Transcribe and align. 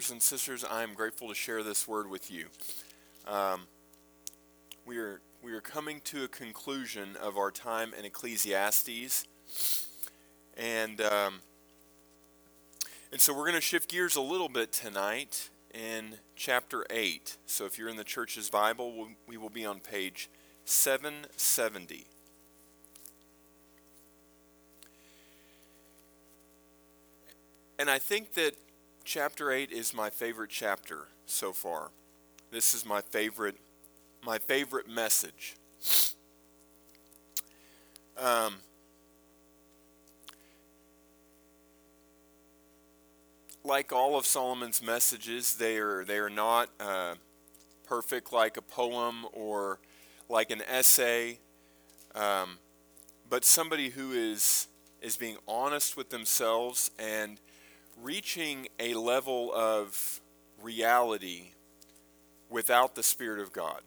brothers 0.00 0.12
and 0.12 0.22
sisters, 0.22 0.64
I 0.64 0.82
am 0.82 0.94
grateful 0.94 1.28
to 1.28 1.34
share 1.34 1.62
this 1.62 1.86
word 1.86 2.08
with 2.08 2.30
you. 2.30 2.46
Um, 3.28 3.66
we 4.86 4.96
are 4.96 5.20
we 5.42 5.52
are 5.52 5.60
coming 5.60 6.00
to 6.04 6.24
a 6.24 6.28
conclusion 6.28 7.18
of 7.22 7.36
our 7.36 7.50
time 7.50 7.92
in 7.92 8.06
Ecclesiastes, 8.06 9.26
and 10.56 11.02
um, 11.02 11.40
and 13.12 13.20
so 13.20 13.34
we're 13.34 13.44
going 13.44 13.56
to 13.56 13.60
shift 13.60 13.90
gears 13.90 14.16
a 14.16 14.22
little 14.22 14.48
bit 14.48 14.72
tonight 14.72 15.50
in 15.74 16.14
chapter 16.34 16.86
eight. 16.88 17.36
So 17.44 17.66
if 17.66 17.78
you're 17.78 17.90
in 17.90 17.96
the 17.96 18.04
church's 18.04 18.48
Bible, 18.48 19.06
we 19.26 19.36
will 19.36 19.50
be 19.50 19.66
on 19.66 19.80
page 19.80 20.30
seven 20.64 21.26
seventy. 21.36 22.06
And 27.78 27.90
I 27.90 27.98
think 27.98 28.32
that 28.32 28.54
chapter 29.04 29.50
8 29.50 29.70
is 29.70 29.94
my 29.94 30.10
favorite 30.10 30.50
chapter 30.50 31.08
so 31.26 31.52
far. 31.52 31.90
This 32.50 32.74
is 32.74 32.84
my 32.84 33.00
favorite 33.00 33.56
my 34.22 34.38
favorite 34.38 34.88
message. 34.88 35.56
Um, 38.18 38.56
like 43.64 43.92
all 43.92 44.18
of 44.18 44.26
Solomon's 44.26 44.82
messages, 44.82 45.56
they 45.56 45.78
are 45.78 46.04
they 46.04 46.18
are 46.18 46.30
not 46.30 46.68
uh, 46.78 47.14
perfect 47.84 48.32
like 48.32 48.56
a 48.56 48.62
poem 48.62 49.26
or 49.32 49.78
like 50.28 50.50
an 50.50 50.62
essay, 50.68 51.38
um, 52.14 52.58
but 53.28 53.44
somebody 53.44 53.90
who 53.90 54.12
is 54.12 54.68
is 55.00 55.16
being 55.16 55.36
honest 55.48 55.96
with 55.96 56.10
themselves 56.10 56.90
and 56.98 57.40
reaching 58.02 58.68
a 58.78 58.94
level 58.94 59.52
of 59.54 60.20
reality 60.62 61.52
without 62.48 62.94
the 62.94 63.02
Spirit 63.02 63.40
of 63.40 63.52
God. 63.52 63.80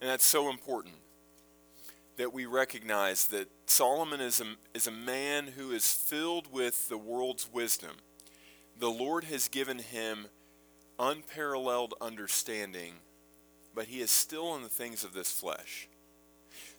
And 0.00 0.10
that's 0.10 0.24
so 0.24 0.50
important 0.50 0.96
that 2.16 2.32
we 2.32 2.46
recognize 2.46 3.26
that 3.26 3.48
Solomon 3.66 4.20
is 4.20 4.40
a, 4.40 4.44
is 4.74 4.86
a 4.86 4.92
man 4.92 5.48
who 5.56 5.72
is 5.72 5.92
filled 5.92 6.52
with 6.52 6.88
the 6.88 6.98
world's 6.98 7.50
wisdom. 7.52 7.96
The 8.78 8.90
Lord 8.90 9.24
has 9.24 9.48
given 9.48 9.78
him 9.78 10.26
unparalleled 10.98 11.94
understanding, 12.00 12.94
but 13.74 13.86
he 13.86 14.00
is 14.00 14.10
still 14.10 14.54
in 14.56 14.62
the 14.62 14.68
things 14.68 15.04
of 15.04 15.12
this 15.12 15.30
flesh. 15.30 15.88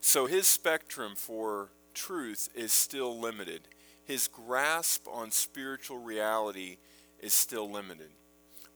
So 0.02 0.26
his 0.26 0.48
spectrum 0.48 1.14
for 1.16 1.70
truth 1.94 2.50
is 2.56 2.74
still 2.74 3.20
limited 3.20 3.62
his 4.08 4.30
grasp 4.30 5.06
on 5.12 5.32
spiritual 5.32 5.98
reality 5.98 6.78
is 7.20 7.34
still 7.34 7.70
limited. 7.70 8.10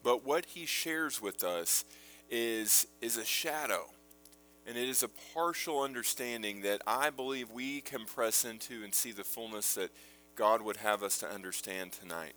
But 0.04 0.26
what 0.26 0.46
he 0.46 0.66
shares 0.66 1.22
with 1.22 1.44
us 1.44 1.86
is, 2.30 2.86
is 3.02 3.18
a 3.18 3.24
shadow, 3.24 3.86
and 4.68 4.78
it 4.78 4.90
is 4.90 5.04
a 5.04 5.10
partial 5.34 5.82
understanding 5.82 6.62
that 6.62 6.82
I 6.86 7.10
believe 7.12 7.50
we 7.50 7.80
can 7.82 8.06
press 8.06 8.44
into 8.44 8.84
and 8.84 8.94
see 8.94 9.12
the 9.12 9.24
fullness 9.24 9.76
that 9.76 9.92
God 10.36 10.62
would 10.62 10.78
have 10.78 11.02
us 11.02 11.18
to 11.20 11.30
understand 11.30 11.94
tonight. 11.94 12.34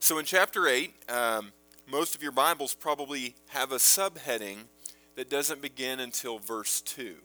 So 0.00 0.18
in 0.18 0.24
chapter 0.24 0.66
8, 0.66 0.92
um, 1.08 1.52
most 1.86 2.16
of 2.16 2.22
your 2.22 2.32
Bibles 2.32 2.74
probably 2.74 3.36
have 3.48 3.70
a 3.70 3.76
subheading 3.76 4.64
that 5.14 5.30
doesn't 5.30 5.62
begin 5.62 6.00
until 6.00 6.38
verse 6.38 6.80
2. 6.80 7.16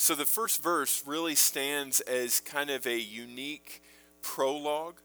So 0.00 0.14
the 0.14 0.24
first 0.24 0.62
verse 0.62 1.02
really 1.04 1.34
stands 1.34 1.98
as 2.00 2.38
kind 2.38 2.70
of 2.70 2.86
a 2.86 3.00
unique 3.00 3.82
prologue. 4.22 5.00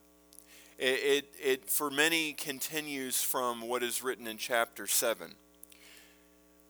It, 0.78 0.86
it, 0.86 1.34
it, 1.44 1.70
for 1.70 1.90
many 1.90 2.34
continues 2.34 3.20
from 3.20 3.68
what 3.68 3.82
is 3.82 4.04
written 4.04 4.28
in 4.28 4.38
chapter 4.38 4.86
7. 4.86 5.34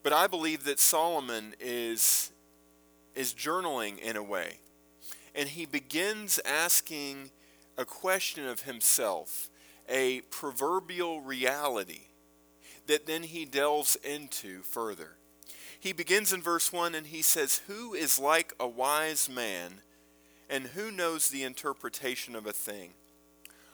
But 0.04 0.14
I 0.14 0.28
believe 0.28 0.64
that 0.64 0.80
Solomon 0.80 1.54
is, 1.60 2.32
is 3.14 3.34
journaling 3.34 4.00
in 4.00 4.16
a 4.16 4.24
way. 4.24 4.60
And 5.36 5.50
he 5.50 5.66
begins 5.66 6.40
asking 6.46 7.32
a 7.78 7.84
question 7.84 8.48
of 8.48 8.62
himself, 8.62 9.50
a 9.90 10.22
proverbial 10.32 11.20
reality 11.20 12.08
that 12.88 13.06
then 13.06 13.24
he 13.24 13.44
delves 13.44 13.98
into 13.98 14.62
further. 14.62 15.18
He 15.84 15.92
begins 15.92 16.32
in 16.32 16.42
verse 16.42 16.72
1 16.72 16.96
and 16.96 17.08
he 17.08 17.22
says, 17.22 17.60
Who 17.68 17.94
is 17.94 18.18
like 18.18 18.54
a 18.58 18.66
wise 18.66 19.28
man, 19.28 19.82
and 20.50 20.68
who 20.68 20.90
knows 20.90 21.28
the 21.28 21.44
interpretation 21.44 22.38
of 22.38 22.48
a 22.48 22.54
thing? 22.54 22.92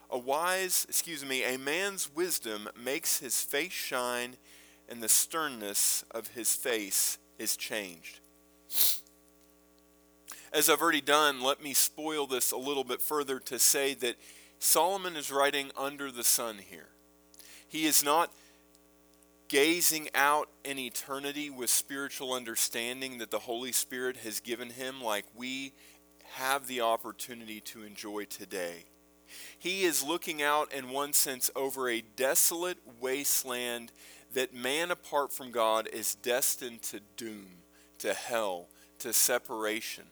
A 0.09 0.17
wise, 0.17 0.87
excuse 0.89 1.23
me, 1.23 1.43
a 1.43 1.59
man's 1.59 2.09
wisdom 2.11 2.67
makes 2.75 3.19
his 3.19 3.43
face 3.43 3.73
shine, 3.73 4.37
and 4.89 5.03
the 5.03 5.07
sternness 5.07 6.03
of 6.09 6.29
his 6.29 6.55
face 6.55 7.19
is 7.37 7.55
changed. 7.55 8.21
As 10.51 10.67
I've 10.67 10.81
already 10.81 11.01
done, 11.01 11.43
let 11.43 11.61
me 11.61 11.75
spoil 11.75 12.25
this 12.25 12.51
a 12.51 12.57
little 12.57 12.83
bit 12.83 13.03
further 13.03 13.39
to 13.41 13.59
say 13.59 13.93
that 13.93 14.15
Solomon 14.57 15.15
is 15.15 15.31
writing 15.31 15.69
under 15.77 16.09
the 16.09 16.23
sun 16.23 16.57
here. 16.57 16.89
He 17.67 17.85
is 17.85 18.03
not 18.03 18.33
gazing 19.49 20.07
out 20.15 20.47
in 20.63 20.79
eternity 20.79 21.49
with 21.49 21.69
spiritual 21.69 22.33
understanding 22.33 23.17
that 23.17 23.31
the 23.31 23.39
Holy 23.39 23.71
Spirit 23.71 24.17
has 24.17 24.39
given 24.39 24.69
him, 24.69 25.01
like 25.01 25.25
we 25.35 25.73
have 26.35 26.67
the 26.67 26.79
opportunity 26.79 27.59
to 27.59 27.83
enjoy 27.83 28.23
today. 28.25 28.85
He 29.57 29.83
is 29.83 30.03
looking 30.03 30.41
out, 30.41 30.71
in 30.71 30.89
one 30.89 31.13
sense, 31.13 31.51
over 31.55 31.89
a 31.89 32.01
desolate 32.01 32.77
wasteland 32.99 33.91
that 34.33 34.53
man 34.53 34.91
apart 34.91 35.33
from 35.33 35.51
God 35.51 35.89
is 35.91 36.15
destined 36.15 36.83
to 36.83 37.01
doom, 37.17 37.63
to 37.97 38.13
hell, 38.13 38.67
to 38.99 39.11
separation. 39.11 40.05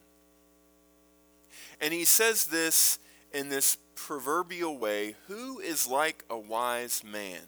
And 1.80 1.94
he 1.94 2.06
says 2.06 2.47
this 2.47 2.97
in 3.31 3.50
this 3.50 3.78
proverbial 3.94 4.78
way 4.78 5.16
Who 5.28 5.59
is 5.59 5.88
like 5.88 6.26
a 6.30 6.38
wise 6.38 7.03
man? 7.03 7.42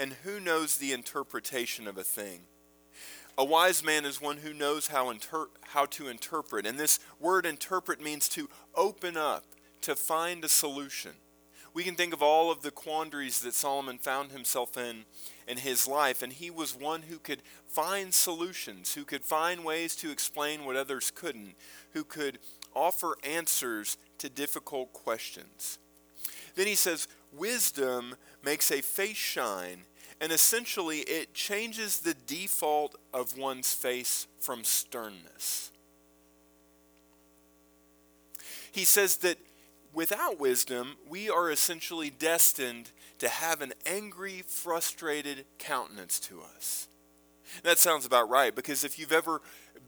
And 0.00 0.14
who 0.24 0.40
knows 0.40 0.78
the 0.78 0.92
interpretation 0.92 1.86
of 1.86 1.98
a 1.98 2.02
thing? 2.02 2.40
A 3.36 3.44
wise 3.44 3.84
man 3.84 4.06
is 4.06 4.20
one 4.20 4.38
who 4.38 4.54
knows 4.54 4.88
how, 4.88 5.10
inter- 5.10 5.50
how 5.60 5.84
to 5.86 6.08
interpret. 6.08 6.66
And 6.66 6.78
this 6.78 6.98
word 7.20 7.44
interpret 7.44 8.02
means 8.02 8.26
to 8.30 8.48
open 8.74 9.18
up, 9.18 9.44
to 9.82 9.94
find 9.94 10.42
a 10.42 10.48
solution. 10.48 11.12
We 11.74 11.84
can 11.84 11.94
think 11.94 12.14
of 12.14 12.22
all 12.22 12.50
of 12.50 12.62
the 12.62 12.70
quandaries 12.70 13.40
that 13.42 13.54
Solomon 13.54 13.98
found 13.98 14.32
himself 14.32 14.76
in 14.76 15.04
in 15.46 15.58
his 15.58 15.86
life, 15.86 16.22
and 16.22 16.32
he 16.32 16.50
was 16.50 16.74
one 16.74 17.02
who 17.02 17.18
could 17.18 17.42
find 17.66 18.14
solutions, 18.14 18.94
who 18.94 19.04
could 19.04 19.24
find 19.24 19.64
ways 19.64 19.94
to 19.96 20.10
explain 20.10 20.64
what 20.64 20.76
others 20.76 21.12
couldn't, 21.14 21.54
who 21.92 22.04
could 22.04 22.38
offer 22.74 23.16
answers 23.22 23.96
to 24.18 24.28
difficult 24.28 24.92
questions. 24.92 25.78
Then 26.54 26.66
he 26.66 26.74
says, 26.74 27.08
Wisdom 27.32 28.16
makes 28.42 28.70
a 28.70 28.80
face 28.82 29.16
shine 29.16 29.84
and 30.20 30.32
essentially, 30.32 30.98
it 30.98 31.32
changes 31.32 32.00
the 32.00 32.14
default 32.26 32.94
of 33.14 33.38
one's 33.38 33.72
face 33.72 34.26
from 34.38 34.64
sternness. 34.64 35.72
He 38.70 38.84
says 38.84 39.16
that 39.18 39.38
without 39.94 40.38
wisdom, 40.38 40.96
we 41.08 41.30
are 41.30 41.50
essentially 41.50 42.10
destined 42.10 42.90
to 43.18 43.28
have 43.28 43.62
an 43.62 43.72
angry, 43.86 44.42
frustrated 44.46 45.46
countenance 45.58 46.20
to 46.20 46.42
us. 46.42 46.86
That 47.62 47.78
sounds 47.78 48.04
about 48.04 48.28
right 48.28 48.54
because 48.54 48.84
if 48.84 48.98
you've 48.98 49.12
ever 49.12 49.40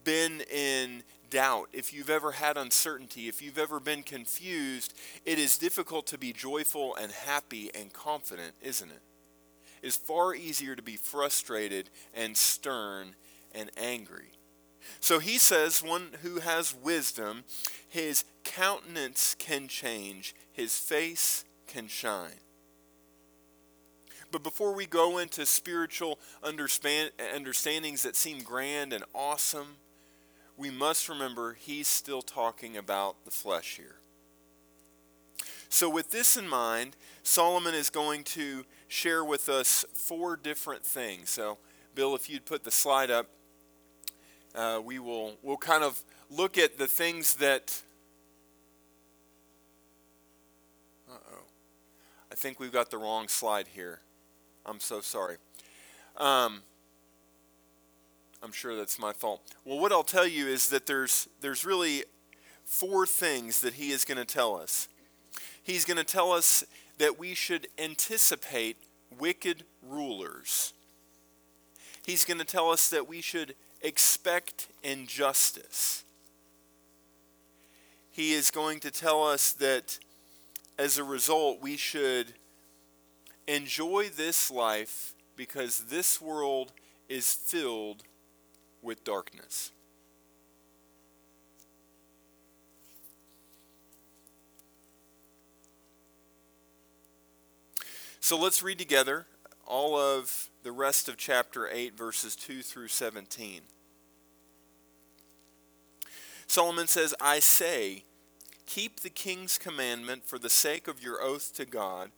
been 0.03 0.41
in 0.51 1.05
doubt, 1.33 1.71
if 1.73 1.95
you've 1.95 2.11
ever 2.11 2.33
had 2.33 2.59
uncertainty, 2.59 3.27
if 3.27 3.41
you've 3.41 3.59
ever 3.59 3.81
been 3.81 4.03
confused, 4.03 4.93
it 5.25 5.39
is 5.39 5.57
difficult 5.57 6.07
to 6.09 6.19
be 6.19 6.31
joyful 6.33 6.95
and 6.95 7.11
happy 7.11 7.71
and 7.75 7.91
confident, 7.93 8.53
isn't 8.61 8.91
it? 8.91 9.01
it? 9.83 9.87
is 9.87 9.97
far 9.97 10.35
easier 10.35 10.77
to 10.77 10.83
be 10.83 10.97
frustrated 10.97 11.89
and 12.13 12.37
stern 12.37 13.15
and 13.53 13.71
angry. 13.79 14.33
So 15.01 15.21
he 15.21 15.39
says, 15.39 15.83
one 15.83 16.09
who 16.23 16.41
has 16.41 16.75
wisdom, 16.75 17.45
his 17.89 18.25
countenance 18.45 19.35
can 19.39 19.69
change, 19.69 20.35
his 20.53 20.79
face 20.79 21.47
can 21.67 21.89
shine. 21.89 22.41
But 24.31 24.43
before 24.43 24.75
we 24.75 24.87
go 24.87 25.17
into 25.17 25.47
spiritual 25.47 26.19
understandings 26.43 28.03
that 28.03 28.17
seem 28.17 28.43
grand 28.43 28.93
and 28.93 29.05
awesome, 29.15 29.77
we 30.63 30.71
must 30.71 31.09
remember 31.09 31.55
he's 31.55 31.89
still 31.89 32.23
talking 32.23 32.77
about 32.77 33.25
the 33.25 33.33
flesh 33.33 33.77
here. 33.77 33.97
So, 35.69 35.91
with 35.91 36.13
this 36.13 36.37
in 36.37 36.49
mind, 36.49 36.95
Solomon 37.25 37.75
is 37.75 37.91
going 37.91 38.23
to 38.25 38.65
share 38.87 39.25
with 39.25 39.49
us 39.49 39.85
four 39.93 40.37
different 40.37 40.85
things. 40.85 41.31
So, 41.31 41.59
Bill, 41.97 42.15
if 42.15 42.31
you'd 42.31 42.45
put 42.45 42.63
the 42.63 42.71
slide 42.71 43.11
up, 43.11 43.27
uh, 44.55 44.81
we 44.85 45.01
will 45.01 45.37
we'll 45.43 45.57
kind 45.57 45.83
of 45.83 46.01
look 46.31 46.57
at 46.57 46.79
the 46.79 46.87
things 46.87 47.35
that 47.37 47.83
Uh 51.11 51.15
oh, 51.33 51.45
I 52.31 52.37
think 52.37 52.61
we've 52.61 52.71
got 52.73 52.93
the 52.93 52.99
wrong 52.99 53.27
slide 53.27 53.67
here. 53.75 53.99
I'm 54.65 54.79
so 54.79 55.01
sorry. 55.01 55.39
Um, 56.19 56.63
I'm 58.43 58.53
sure 58.53 58.75
that's 58.77 58.99
my 58.99 59.13
fault. 59.13 59.41
Well, 59.65 59.79
what 59.79 59.93
I'll 59.93 60.03
tell 60.03 60.27
you 60.27 60.49
is 60.49 60.69
that 60.71 60.87
there's 60.87 61.29
there's 61.41 61.65
really 61.65 62.05
four 62.65 63.07
things 63.07 63.61
that 63.61 63.75
he 63.75 63.91
is 63.91 64.05
going 64.05 64.19
to 64.19 64.25
tell 64.25 64.57
us. 64.57 64.89
He's 65.63 65.85
going 65.85 65.97
to 65.97 66.05
tell 66.05 66.33
us 66.33 66.65
that 66.99 67.19
we 67.19 67.35
should 67.35 67.69
anticipate 67.79 68.77
wicked 69.17 69.65
rulers. 69.81 70.73
He's 72.05 72.25
going 72.25 72.39
to 72.39 72.45
tell 72.45 72.71
us 72.71 72.89
that 72.91 73.09
we 73.09 73.21
should 73.21 73.55
expect 73.81 74.69
injustice. 74.83 76.03
He 78.11 78.33
is 78.33 78.51
going 78.51 78.81
to 78.81 78.91
tell 78.91 79.25
us 79.25 79.53
that 79.53 79.99
as 80.79 80.99
a 80.99 81.05
result, 81.05 81.61
we 81.63 81.77
should 81.77 82.35
enjoy 83.47 84.09
this 84.09 84.51
life 84.51 85.15
because 85.37 85.85
this 85.85 86.21
world 86.21 86.73
is 87.09 87.33
filled 87.33 88.03
with 88.83 89.05
darkness. 89.05 89.71
So 98.21 98.39
let's 98.39 98.63
read 98.63 98.79
together 98.79 99.27
all 99.67 99.97
of 99.97 100.51
the 100.63 100.73
rest 100.73 101.09
of 101.09 101.17
chapter 101.17 101.69
8, 101.69 101.97
verses 101.97 102.37
2 102.37 102.63
through 102.63 102.89
17. 102.89 103.63
Solomon 106.47 106.87
says, 106.87 107.15
I 107.21 107.41
say, 107.41 108.05
keep 108.67 109.01
the 109.01 109.11
king's 109.11 109.59
commandment 109.59 110.25
for 110.25 110.39
the 110.39 110.51
sake 110.51 110.87
of 110.87 111.03
your 111.03 111.23
oath 111.23 111.55
to 111.57 111.65
God. 111.65 112.11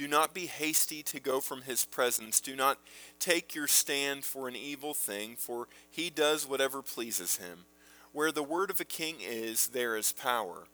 Do 0.00 0.08
not 0.08 0.32
be 0.32 0.46
hasty 0.46 1.02
to 1.02 1.20
go 1.20 1.40
from 1.40 1.60
his 1.60 1.84
presence. 1.84 2.40
Do 2.40 2.56
not 2.56 2.78
take 3.18 3.54
your 3.54 3.66
stand 3.66 4.24
for 4.24 4.48
an 4.48 4.56
evil 4.56 4.94
thing, 4.94 5.36
for 5.36 5.68
he 5.90 6.08
does 6.08 6.48
whatever 6.48 6.80
pleases 6.80 7.36
him. 7.36 7.66
Where 8.12 8.32
the 8.32 8.42
word 8.42 8.70
of 8.70 8.80
a 8.80 8.86
king 8.86 9.16
is, 9.20 9.68
there 9.68 9.98
is 9.98 10.14
power. 10.14 10.68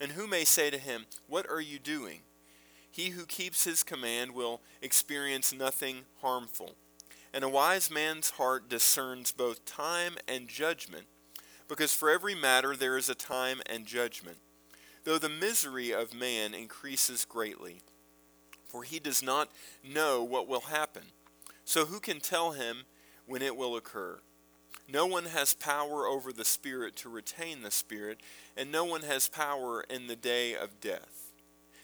And 0.00 0.10
who 0.10 0.26
may 0.26 0.44
say 0.44 0.70
to 0.70 0.78
him, 0.78 1.06
What 1.28 1.48
are 1.48 1.60
you 1.60 1.78
doing? 1.78 2.22
He 2.90 3.10
who 3.10 3.26
keeps 3.26 3.62
his 3.62 3.84
command 3.84 4.32
will 4.34 4.60
experience 4.82 5.54
nothing 5.54 5.98
harmful. 6.20 6.74
And 7.32 7.44
a 7.44 7.48
wise 7.48 7.92
man's 7.92 8.30
heart 8.30 8.68
discerns 8.68 9.30
both 9.30 9.64
time 9.64 10.16
and 10.26 10.48
judgment, 10.48 11.06
because 11.68 11.94
for 11.94 12.10
every 12.10 12.34
matter 12.34 12.74
there 12.74 12.98
is 12.98 13.08
a 13.08 13.14
time 13.14 13.60
and 13.66 13.86
judgment, 13.86 14.38
though 15.04 15.18
the 15.18 15.28
misery 15.28 15.92
of 15.92 16.12
man 16.12 16.54
increases 16.54 17.24
greatly. 17.24 17.82
For 18.74 18.82
he 18.82 18.98
does 18.98 19.22
not 19.22 19.50
know 19.84 20.24
what 20.24 20.48
will 20.48 20.62
happen. 20.62 21.04
So 21.64 21.84
who 21.84 22.00
can 22.00 22.18
tell 22.18 22.50
him 22.50 22.86
when 23.24 23.40
it 23.40 23.56
will 23.56 23.76
occur? 23.76 24.18
No 24.88 25.06
one 25.06 25.26
has 25.26 25.54
power 25.54 26.08
over 26.08 26.32
the 26.32 26.44
Spirit 26.44 26.96
to 26.96 27.08
retain 27.08 27.62
the 27.62 27.70
Spirit, 27.70 28.18
and 28.56 28.72
no 28.72 28.84
one 28.84 29.02
has 29.02 29.28
power 29.28 29.84
in 29.88 30.08
the 30.08 30.16
day 30.16 30.56
of 30.56 30.80
death. 30.80 31.30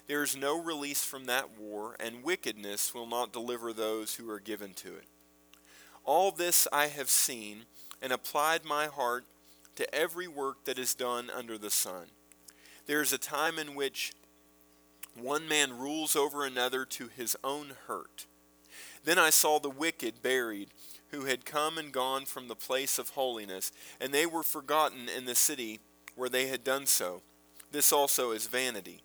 There 0.08 0.24
is 0.24 0.36
no 0.36 0.60
release 0.60 1.04
from 1.04 1.26
that 1.26 1.56
war, 1.56 1.94
and 2.00 2.24
wickedness 2.24 2.92
will 2.92 3.06
not 3.06 3.32
deliver 3.32 3.72
those 3.72 4.16
who 4.16 4.28
are 4.28 4.40
given 4.40 4.74
to 4.74 4.88
it. 4.88 5.06
All 6.04 6.32
this 6.32 6.66
I 6.72 6.88
have 6.88 7.08
seen, 7.08 7.66
and 8.02 8.12
applied 8.12 8.64
my 8.64 8.86
heart 8.86 9.26
to 9.76 9.94
every 9.94 10.26
work 10.26 10.64
that 10.64 10.76
is 10.76 10.96
done 10.96 11.30
under 11.30 11.56
the 11.56 11.70
sun. 11.70 12.06
There 12.86 13.00
is 13.00 13.12
a 13.12 13.18
time 13.18 13.60
in 13.60 13.76
which 13.76 14.12
one 15.18 15.48
man 15.48 15.78
rules 15.78 16.16
over 16.16 16.44
another 16.44 16.84
to 16.84 17.08
his 17.08 17.36
own 17.42 17.72
hurt. 17.86 18.26
Then 19.04 19.18
I 19.18 19.30
saw 19.30 19.58
the 19.58 19.70
wicked 19.70 20.22
buried, 20.22 20.70
who 21.10 21.24
had 21.24 21.44
come 21.44 21.78
and 21.78 21.92
gone 21.92 22.24
from 22.24 22.48
the 22.48 22.54
place 22.54 22.98
of 22.98 23.10
holiness, 23.10 23.72
and 24.00 24.12
they 24.12 24.26
were 24.26 24.42
forgotten 24.42 25.08
in 25.08 25.24
the 25.24 25.34
city 25.34 25.80
where 26.14 26.28
they 26.28 26.46
had 26.46 26.62
done 26.62 26.86
so. 26.86 27.22
This 27.72 27.92
also 27.92 28.30
is 28.30 28.46
vanity. 28.46 29.02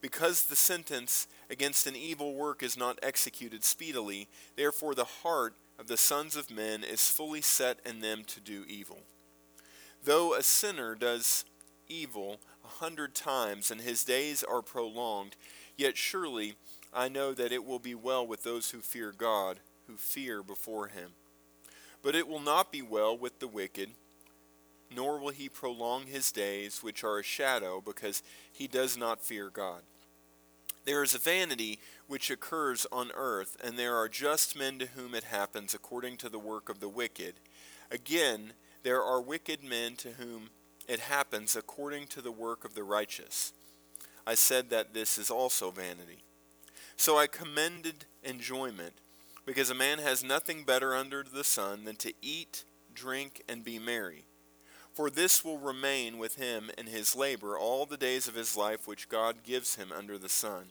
Because 0.00 0.44
the 0.44 0.56
sentence 0.56 1.26
against 1.48 1.86
an 1.86 1.96
evil 1.96 2.34
work 2.34 2.62
is 2.62 2.76
not 2.76 2.98
executed 3.02 3.64
speedily, 3.64 4.28
therefore 4.56 4.94
the 4.94 5.04
heart 5.04 5.54
of 5.78 5.86
the 5.86 5.96
sons 5.96 6.36
of 6.36 6.50
men 6.50 6.84
is 6.84 7.08
fully 7.08 7.40
set 7.40 7.78
in 7.84 8.00
them 8.00 8.22
to 8.26 8.40
do 8.40 8.64
evil. 8.68 9.00
Though 10.04 10.34
a 10.34 10.42
sinner 10.42 10.94
does 10.94 11.44
evil 11.92 12.40
a 12.64 12.68
hundred 12.68 13.14
times 13.14 13.70
and 13.70 13.80
his 13.80 14.04
days 14.04 14.42
are 14.42 14.62
prolonged, 14.62 15.36
yet 15.76 15.96
surely 15.96 16.54
I 16.92 17.08
know 17.08 17.32
that 17.34 17.52
it 17.52 17.64
will 17.64 17.78
be 17.78 17.94
well 17.94 18.26
with 18.26 18.42
those 18.42 18.70
who 18.70 18.80
fear 18.80 19.12
God, 19.16 19.60
who 19.86 19.96
fear 19.96 20.42
before 20.42 20.88
him. 20.88 21.10
But 22.02 22.14
it 22.14 22.26
will 22.26 22.40
not 22.40 22.72
be 22.72 22.82
well 22.82 23.16
with 23.16 23.38
the 23.38 23.48
wicked 23.48 23.90
nor 24.94 25.18
will 25.18 25.30
he 25.30 25.48
prolong 25.48 26.06
his 26.06 26.32
days, 26.32 26.82
which 26.82 27.04
are 27.04 27.18
a 27.18 27.24
shadow, 27.24 27.80
because 27.80 28.22
he 28.50 28.66
does 28.66 28.96
not 28.96 29.22
fear 29.22 29.50
God. 29.50 29.82
There 30.84 31.02
is 31.02 31.14
a 31.14 31.18
vanity 31.18 31.78
which 32.08 32.30
occurs 32.30 32.86
on 32.90 33.10
earth, 33.14 33.56
and 33.62 33.78
there 33.78 33.96
are 33.96 34.08
just 34.08 34.56
men 34.56 34.78
to 34.80 34.86
whom 34.86 35.14
it 35.14 35.24
happens 35.24 35.74
according 35.74 36.16
to 36.18 36.28
the 36.28 36.38
work 36.38 36.68
of 36.68 36.80
the 36.80 36.88
wicked. 36.88 37.34
Again, 37.90 38.52
there 38.82 39.02
are 39.02 39.20
wicked 39.20 39.62
men 39.62 39.94
to 39.96 40.10
whom 40.12 40.50
it 40.88 41.00
happens 41.00 41.56
according 41.56 42.06
to 42.08 42.20
the 42.20 42.32
work 42.32 42.64
of 42.64 42.74
the 42.74 42.84
righteous. 42.84 43.52
I 44.26 44.34
said 44.34 44.70
that 44.70 44.94
this 44.94 45.18
is 45.18 45.30
also 45.30 45.70
vanity. 45.70 46.22
So 46.96 47.18
I 47.18 47.26
commended 47.26 48.04
enjoyment, 48.22 48.94
because 49.44 49.70
a 49.70 49.74
man 49.74 49.98
has 49.98 50.22
nothing 50.22 50.62
better 50.64 50.94
under 50.94 51.24
the 51.24 51.44
sun 51.44 51.84
than 51.84 51.96
to 51.96 52.12
eat, 52.22 52.64
drink, 52.94 53.42
and 53.48 53.64
be 53.64 53.78
merry. 53.78 54.24
For 54.92 55.08
this 55.08 55.44
will 55.44 55.58
remain 55.58 56.18
with 56.18 56.36
him 56.36 56.70
in 56.76 56.86
his 56.86 57.16
labor 57.16 57.58
all 57.58 57.86
the 57.86 57.96
days 57.96 58.28
of 58.28 58.34
his 58.34 58.56
life 58.56 58.86
which 58.86 59.08
God 59.08 59.42
gives 59.42 59.76
him 59.76 59.90
under 59.90 60.18
the 60.18 60.28
sun. 60.28 60.66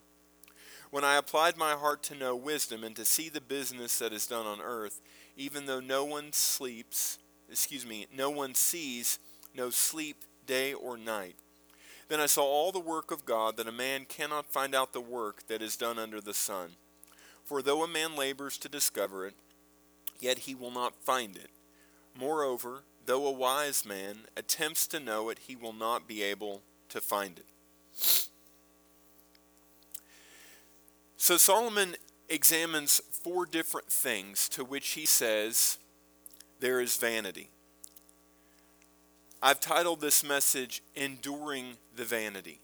When 0.92 1.04
I 1.04 1.16
applied 1.16 1.58
my 1.58 1.72
heart 1.72 2.04
to 2.04 2.16
know 2.16 2.36
wisdom 2.36 2.84
and 2.84 2.96
to 2.98 3.06
see 3.06 3.30
the 3.30 3.42
business 3.42 3.98
that 4.00 4.14
is 4.14 4.28
done 4.28 4.46
on 4.46 4.62
earth, 4.62 5.02
even 5.36 5.66
though 5.66 5.80
no 5.80 6.06
one 6.06 6.34
sleeps, 6.34 7.18
excuse 7.50 7.86
me, 7.86 8.08
no 8.16 8.30
one 8.30 8.54
sees, 8.54 9.18
no 9.56 9.70
sleep 9.70 10.24
day 10.46 10.74
or 10.74 10.98
night. 10.98 11.36
Then 12.08 12.20
I 12.20 12.26
saw 12.26 12.44
all 12.44 12.72
the 12.72 12.80
work 12.80 13.12
of 13.12 13.26
God, 13.26 13.56
that 13.58 13.68
a 13.68 13.72
man 13.72 14.06
cannot 14.06 14.46
find 14.46 14.76
out 14.76 14.92
the 14.92 15.00
work 15.00 15.48
that 15.48 15.62
is 15.62 15.78
done 15.78 15.98
under 15.98 16.20
the 16.20 16.34
sun. 16.34 16.72
For 17.46 17.62
though 17.62 17.84
a 17.84 17.88
man 17.88 18.16
labors 18.16 18.58
to 18.60 18.70
discover 18.70 19.26
it, 19.26 19.34
yet 20.20 20.40
he 20.40 20.54
will 20.54 20.72
not 20.72 21.04
find 21.04 21.36
it. 21.36 21.50
Moreover, 22.18 22.84
though 23.06 23.26
a 23.28 23.32
wise 23.32 23.86
man 23.86 24.20
attempts 24.36 24.88
to 24.88 25.00
know 25.00 25.30
it, 25.30 25.40
he 25.40 25.56
will 25.56 25.74
not 25.74 26.08
be 26.08 26.22
able 26.22 26.62
to 26.90 27.00
find 27.00 27.40
it. 27.40 27.46
So 31.18 31.38
Solomon 31.38 31.96
examines 32.30 33.00
four 33.10 33.46
different 33.46 33.88
things 33.88 34.50
to 34.50 34.64
which 34.64 34.90
he 34.90 35.06
says 35.06 35.78
there 36.60 36.82
is 36.82 36.98
vanity. 36.98 37.50
I've 39.44 39.60
titled 39.60 40.02
this 40.02 40.24
message 40.24 40.84
Enduring 40.96 41.78
the 41.96 42.06
Vanity. 42.06 42.60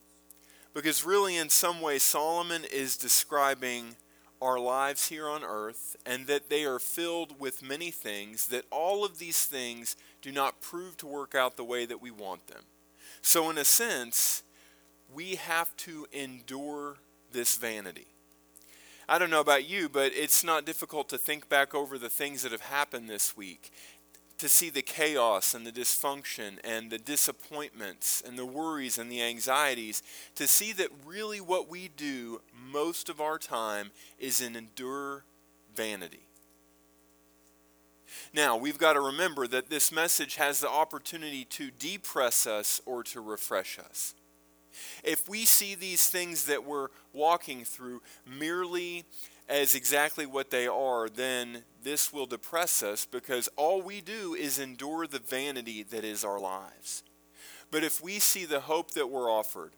Because 0.75 1.03
really, 1.03 1.35
in 1.35 1.49
some 1.49 1.81
way, 1.81 1.97
Solomon 1.97 2.65
is 2.71 2.97
describing 2.97 3.95
our 4.39 4.59
lives 4.59 5.07
here 5.07 5.27
on 5.27 5.43
earth 5.43 5.95
and 6.05 6.27
that 6.27 6.49
they 6.49 6.65
are 6.65 6.77
filled 6.77 7.39
with 7.39 7.63
many 7.63 7.89
things, 7.89 8.49
that 8.49 8.65
all 8.69 9.03
of 9.03 9.17
these 9.17 9.43
things 9.43 9.95
do 10.21 10.31
not 10.31 10.61
prove 10.61 10.95
to 10.97 11.07
work 11.07 11.33
out 11.33 11.57
the 11.57 11.63
way 11.63 11.87
that 11.87 11.99
we 11.99 12.11
want 12.11 12.45
them. 12.45 12.61
So, 13.23 13.49
in 13.49 13.57
a 13.57 13.65
sense, 13.65 14.43
we 15.11 15.33
have 15.33 15.75
to 15.77 16.05
endure 16.13 16.97
this 17.31 17.57
vanity. 17.57 18.05
I 19.09 19.17
don't 19.17 19.29
know 19.29 19.39
about 19.39 19.67
you, 19.67 19.89
but 19.89 20.11
it's 20.13 20.43
not 20.43 20.65
difficult 20.65 21.09
to 21.09 21.17
think 21.17 21.49
back 21.49 21.73
over 21.73 21.97
the 21.97 22.09
things 22.09 22.43
that 22.43 22.51
have 22.51 22.61
happened 22.61 23.09
this 23.09 23.35
week, 23.35 23.71
to 24.37 24.47
see 24.47 24.69
the 24.69 24.81
chaos 24.81 25.53
and 25.53 25.65
the 25.65 25.71
dysfunction 25.71 26.57
and 26.63 26.89
the 26.89 26.99
disappointments 26.99 28.21
and 28.25 28.37
the 28.37 28.45
worries 28.45 28.97
and 28.97 29.11
the 29.11 29.21
anxieties, 29.21 30.03
to 30.35 30.47
see 30.47 30.71
that 30.73 30.89
really 31.05 31.41
what 31.41 31.69
we 31.69 31.89
do 31.97 32.41
most 32.71 33.09
of 33.09 33.19
our 33.19 33.39
time 33.39 33.91
is 34.19 34.41
an 34.41 34.55
endure 34.55 35.23
vanity. 35.75 36.27
Now, 38.33 38.57
we've 38.57 38.77
got 38.77 38.93
to 38.93 39.01
remember 39.01 39.47
that 39.47 39.69
this 39.69 39.91
message 39.91 40.35
has 40.35 40.59
the 40.59 40.69
opportunity 40.69 41.45
to 41.45 41.71
depress 41.71 42.47
us 42.47 42.81
or 42.85 43.03
to 43.03 43.21
refresh 43.21 43.79
us. 43.79 44.15
If 45.03 45.27
we 45.27 45.45
see 45.45 45.75
these 45.75 46.07
things 46.07 46.45
that 46.45 46.63
we're 46.63 46.89
walking 47.13 47.65
through 47.65 48.01
merely 48.25 49.05
as 49.49 49.75
exactly 49.75 50.25
what 50.25 50.49
they 50.49 50.67
are, 50.67 51.07
then 51.07 51.63
this 51.81 52.11
will 52.11 52.25
depress 52.25 52.83
us 52.83 53.05
because 53.05 53.47
all 53.55 53.81
we 53.81 54.01
do 54.01 54.33
is 54.33 54.59
endure 54.59 55.07
the 55.07 55.19
vanity 55.19 55.83
that 55.83 56.03
is 56.03 56.25
our 56.25 56.39
lives. 56.39 57.03
But 57.71 57.83
if 57.83 58.01
we 58.01 58.19
see 58.19 58.45
the 58.45 58.61
hope 58.61 58.91
that 58.91 59.09
we're 59.09 59.31
offered 59.31 59.73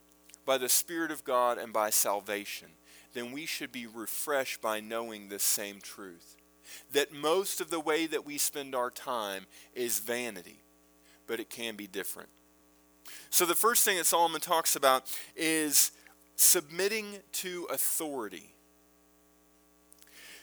by 0.45 0.57
the 0.57 0.69
Spirit 0.69 1.11
of 1.11 1.23
God 1.23 1.57
and 1.57 1.71
by 1.71 1.89
salvation, 1.89 2.69
then 3.13 3.31
we 3.31 3.45
should 3.45 3.71
be 3.71 3.87
refreshed 3.87 4.61
by 4.61 4.79
knowing 4.79 5.29
this 5.29 5.43
same 5.43 5.79
truth. 5.81 6.35
That 6.91 7.13
most 7.13 7.61
of 7.61 7.69
the 7.69 7.79
way 7.79 8.05
that 8.07 8.25
we 8.25 8.37
spend 8.37 8.75
our 8.75 8.91
time 8.91 9.45
is 9.73 9.99
vanity, 9.99 10.61
but 11.27 11.39
it 11.39 11.49
can 11.49 11.75
be 11.75 11.87
different. 11.87 12.29
So, 13.31 13.45
the 13.45 13.55
first 13.55 13.85
thing 13.85 13.97
that 13.97 14.05
Solomon 14.05 14.41
talks 14.41 14.75
about 14.75 15.03
is 15.35 15.91
submitting 16.35 17.17
to 17.33 17.67
authority. 17.71 18.53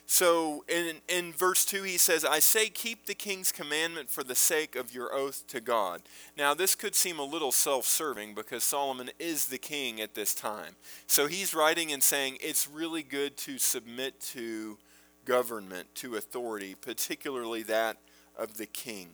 So 0.09 0.65
in, 0.69 0.99
in 1.09 1.33
verse 1.33 1.65
2, 1.65 1.83
he 1.83 1.99
says, 1.99 2.25
I 2.25 2.39
say, 2.39 2.69
keep 2.69 3.07
the 3.07 3.15
king's 3.15 3.51
commandment 3.51 4.09
for 4.09 4.23
the 4.23 4.37
sake 4.37 4.77
of 4.77 4.95
your 4.95 5.13
oath 5.13 5.45
to 5.49 5.61
God. 5.61 6.03
Now, 6.37 6.55
this 6.55 6.77
could 6.77 6.95
seem 6.95 7.19
a 7.19 7.25
little 7.25 7.51
self 7.51 7.87
serving 7.87 8.35
because 8.35 8.63
Solomon 8.63 9.11
is 9.19 9.49
the 9.49 9.59
king 9.59 10.01
at 10.01 10.15
this 10.15 10.33
time. 10.33 10.77
So 11.09 11.27
he's 11.27 11.55
writing 11.55 11.93
and 11.93 12.05
saying, 12.05 12.39
it's 12.41 12.69
really 12.69 13.03
good 13.03 13.37
to 13.39 13.59
submit 13.59 14.21
to 14.33 14.79
government, 15.25 15.93
to 15.97 16.15
authority, 16.15 16.77
particularly 16.81 17.65
that 17.65 17.97
of 18.39 18.59
the 18.59 18.67
king. 18.67 19.09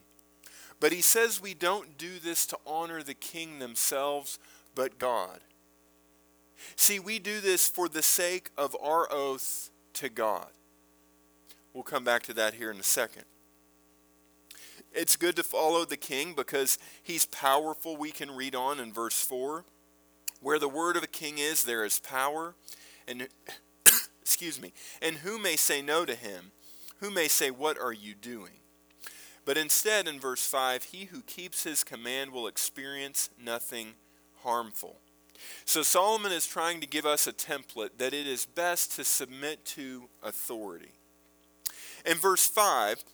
But 0.78 0.92
he 0.92 1.00
says 1.00 1.40
we 1.40 1.54
don't 1.54 1.96
do 1.96 2.18
this 2.22 2.44
to 2.46 2.58
honor 2.66 3.02
the 3.02 3.14
king 3.14 3.60
themselves, 3.60 4.38
but 4.74 4.98
God. 4.98 5.40
See, 6.76 7.00
we 7.00 7.18
do 7.18 7.40
this 7.40 7.66
for 7.66 7.88
the 7.88 8.02
sake 8.02 8.50
of 8.58 8.76
our 8.82 9.10
oath 9.10 9.70
to 9.94 10.10
God. 10.10 10.48
We'll 11.72 11.82
come 11.82 12.04
back 12.04 12.22
to 12.24 12.34
that 12.34 12.54
here 12.54 12.70
in 12.70 12.78
a 12.78 12.84
second. 12.84 13.24
It's 14.92 15.16
good 15.16 15.36
to 15.36 15.42
follow 15.42 15.84
the 15.84 15.96
king 15.96 16.34
because 16.34 16.78
he's 17.02 17.24
powerful. 17.24 17.96
We 17.96 18.10
can 18.10 18.30
read 18.30 18.54
on 18.54 18.78
in 18.78 18.92
verse 18.92 19.24
4. 19.24 19.64
Where 20.40 20.58
the 20.58 20.68
word 20.68 20.96
of 20.96 21.02
a 21.02 21.08
king 21.08 21.38
is, 21.38 21.64
there 21.64 21.84
is 21.84 21.98
power. 22.00 22.54
And 23.08 23.28
excuse 24.20 24.60
me. 24.60 24.72
And 25.00 25.16
who 25.16 25.38
may 25.38 25.56
say 25.56 25.80
no 25.80 26.04
to 26.04 26.14
him? 26.14 26.52
Who 26.98 27.10
may 27.10 27.28
say, 27.28 27.50
What 27.50 27.78
are 27.78 27.92
you 27.92 28.14
doing? 28.14 28.60
But 29.44 29.56
instead, 29.56 30.06
in 30.06 30.20
verse 30.20 30.46
5, 30.46 30.84
he 30.84 31.06
who 31.06 31.22
keeps 31.22 31.64
his 31.64 31.82
command 31.82 32.30
will 32.30 32.46
experience 32.46 33.30
nothing 33.42 33.94
harmful. 34.42 35.00
So 35.64 35.82
Solomon 35.82 36.30
is 36.30 36.46
trying 36.46 36.80
to 36.80 36.86
give 36.86 37.06
us 37.06 37.26
a 37.26 37.32
template 37.32 37.98
that 37.98 38.14
it 38.14 38.26
is 38.26 38.46
best 38.46 38.94
to 38.96 39.04
submit 39.04 39.64
to 39.66 40.08
authority. 40.22 40.92
In 42.04 42.18
verse 42.18 42.46
5, 42.46 43.04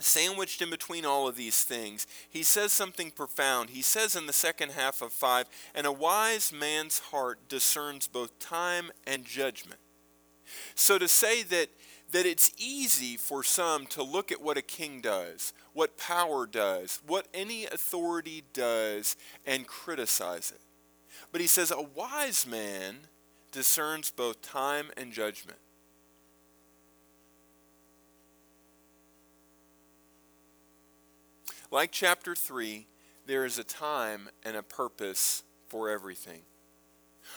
sandwiched 0.00 0.62
in 0.62 0.70
between 0.70 1.04
all 1.04 1.28
of 1.28 1.36
these 1.36 1.64
things, 1.64 2.06
he 2.28 2.42
says 2.42 2.72
something 2.72 3.10
profound. 3.10 3.70
He 3.70 3.82
says 3.82 4.16
in 4.16 4.26
the 4.26 4.32
second 4.32 4.72
half 4.72 5.02
of 5.02 5.12
5, 5.12 5.46
and 5.74 5.86
a 5.86 5.92
wise 5.92 6.52
man's 6.52 6.98
heart 6.98 7.48
discerns 7.48 8.06
both 8.06 8.38
time 8.38 8.90
and 9.06 9.24
judgment. 9.24 9.80
So 10.74 10.98
to 10.98 11.08
say 11.08 11.42
that 11.44 11.68
that 12.10 12.26
it's 12.26 12.52
easy 12.56 13.16
for 13.16 13.42
some 13.42 13.86
to 13.86 14.02
look 14.02 14.32
at 14.32 14.40
what 14.40 14.56
a 14.56 14.62
king 14.62 15.00
does, 15.00 15.52
what 15.72 15.98
power 15.98 16.46
does, 16.46 17.00
what 17.06 17.28
any 17.34 17.66
authority 17.66 18.44
does, 18.52 19.16
and 19.44 19.66
criticize 19.66 20.50
it. 20.50 20.60
But 21.32 21.40
he 21.40 21.46
says 21.46 21.70
a 21.70 21.82
wise 21.82 22.46
man 22.46 23.08
discerns 23.52 24.10
both 24.10 24.40
time 24.40 24.90
and 24.96 25.12
judgment. 25.12 25.58
Like 31.70 31.92
chapter 31.92 32.34
3, 32.34 32.86
there 33.26 33.44
is 33.44 33.58
a 33.58 33.64
time 33.64 34.30
and 34.42 34.56
a 34.56 34.62
purpose 34.62 35.42
for 35.68 35.90
everything. 35.90 36.40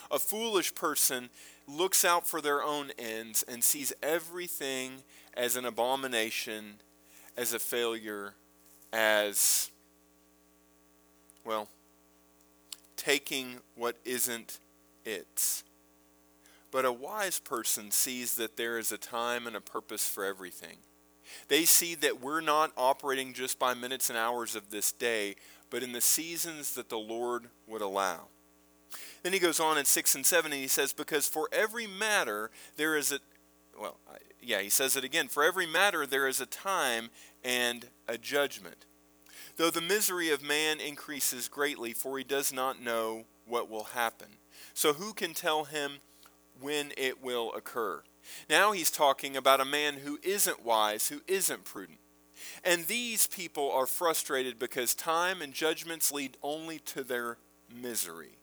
A 0.09 0.19
foolish 0.19 0.73
person 0.73 1.29
looks 1.67 2.05
out 2.05 2.25
for 2.25 2.39
their 2.39 2.63
own 2.63 2.91
ends 2.97 3.43
and 3.45 3.61
sees 3.61 3.91
everything 4.01 5.03
as 5.33 5.57
an 5.57 5.65
abomination, 5.65 6.75
as 7.35 7.53
a 7.53 7.59
failure, 7.59 8.35
as, 8.93 9.69
well, 11.43 11.67
taking 12.95 13.57
what 13.75 13.97
isn't 14.05 14.59
its. 15.03 15.65
But 16.71 16.85
a 16.85 16.91
wise 16.93 17.39
person 17.39 17.91
sees 17.91 18.35
that 18.35 18.55
there 18.55 18.77
is 18.77 18.93
a 18.93 18.97
time 18.97 19.45
and 19.45 19.57
a 19.57 19.61
purpose 19.61 20.07
for 20.07 20.23
everything. 20.23 20.77
They 21.47 21.65
see 21.65 21.95
that 21.95 22.21
we're 22.21 22.41
not 22.41 22.71
operating 22.77 23.33
just 23.33 23.59
by 23.59 23.73
minutes 23.73 24.09
and 24.09 24.17
hours 24.17 24.55
of 24.55 24.69
this 24.69 24.91
day, 24.91 25.35
but 25.69 25.83
in 25.83 25.91
the 25.91 26.01
seasons 26.01 26.73
that 26.75 26.89
the 26.89 26.97
Lord 26.97 27.47
would 27.67 27.81
allow. 27.81 28.27
Then 29.23 29.33
he 29.33 29.39
goes 29.39 29.59
on 29.59 29.77
in 29.77 29.85
6 29.85 30.15
and 30.15 30.25
7 30.25 30.51
and 30.51 30.61
he 30.61 30.67
says, 30.67 30.93
Because 30.93 31.27
for 31.27 31.47
every 31.51 31.87
matter 31.87 32.51
there 32.75 32.97
is 32.97 33.11
a, 33.11 33.19
well, 33.79 33.97
yeah, 34.41 34.61
he 34.61 34.69
says 34.69 34.95
it 34.95 35.03
again, 35.03 35.27
for 35.27 35.43
every 35.43 35.65
matter 35.65 36.05
there 36.05 36.27
is 36.27 36.41
a 36.41 36.45
time 36.45 37.09
and 37.43 37.87
a 38.07 38.17
judgment. 38.17 38.85
Though 39.57 39.69
the 39.69 39.81
misery 39.81 40.31
of 40.31 40.43
man 40.43 40.79
increases 40.79 41.47
greatly, 41.47 41.93
for 41.93 42.17
he 42.17 42.23
does 42.23 42.51
not 42.51 42.81
know 42.81 43.25
what 43.45 43.69
will 43.69 43.85
happen. 43.85 44.27
So 44.73 44.93
who 44.93 45.13
can 45.13 45.33
tell 45.33 45.65
him 45.65 45.99
when 46.59 46.91
it 46.97 47.21
will 47.21 47.53
occur? 47.53 48.03
Now 48.49 48.71
he's 48.71 48.91
talking 48.91 49.35
about 49.35 49.61
a 49.61 49.65
man 49.65 49.95
who 50.03 50.19
isn't 50.23 50.65
wise, 50.65 51.09
who 51.09 51.21
isn't 51.27 51.65
prudent. 51.65 51.99
And 52.63 52.85
these 52.87 53.27
people 53.27 53.71
are 53.71 53.85
frustrated 53.85 54.59
because 54.59 54.93
time 54.93 55.41
and 55.41 55.53
judgments 55.53 56.11
lead 56.11 56.37
only 56.41 56.79
to 56.79 57.03
their 57.03 57.37
misery. 57.73 58.37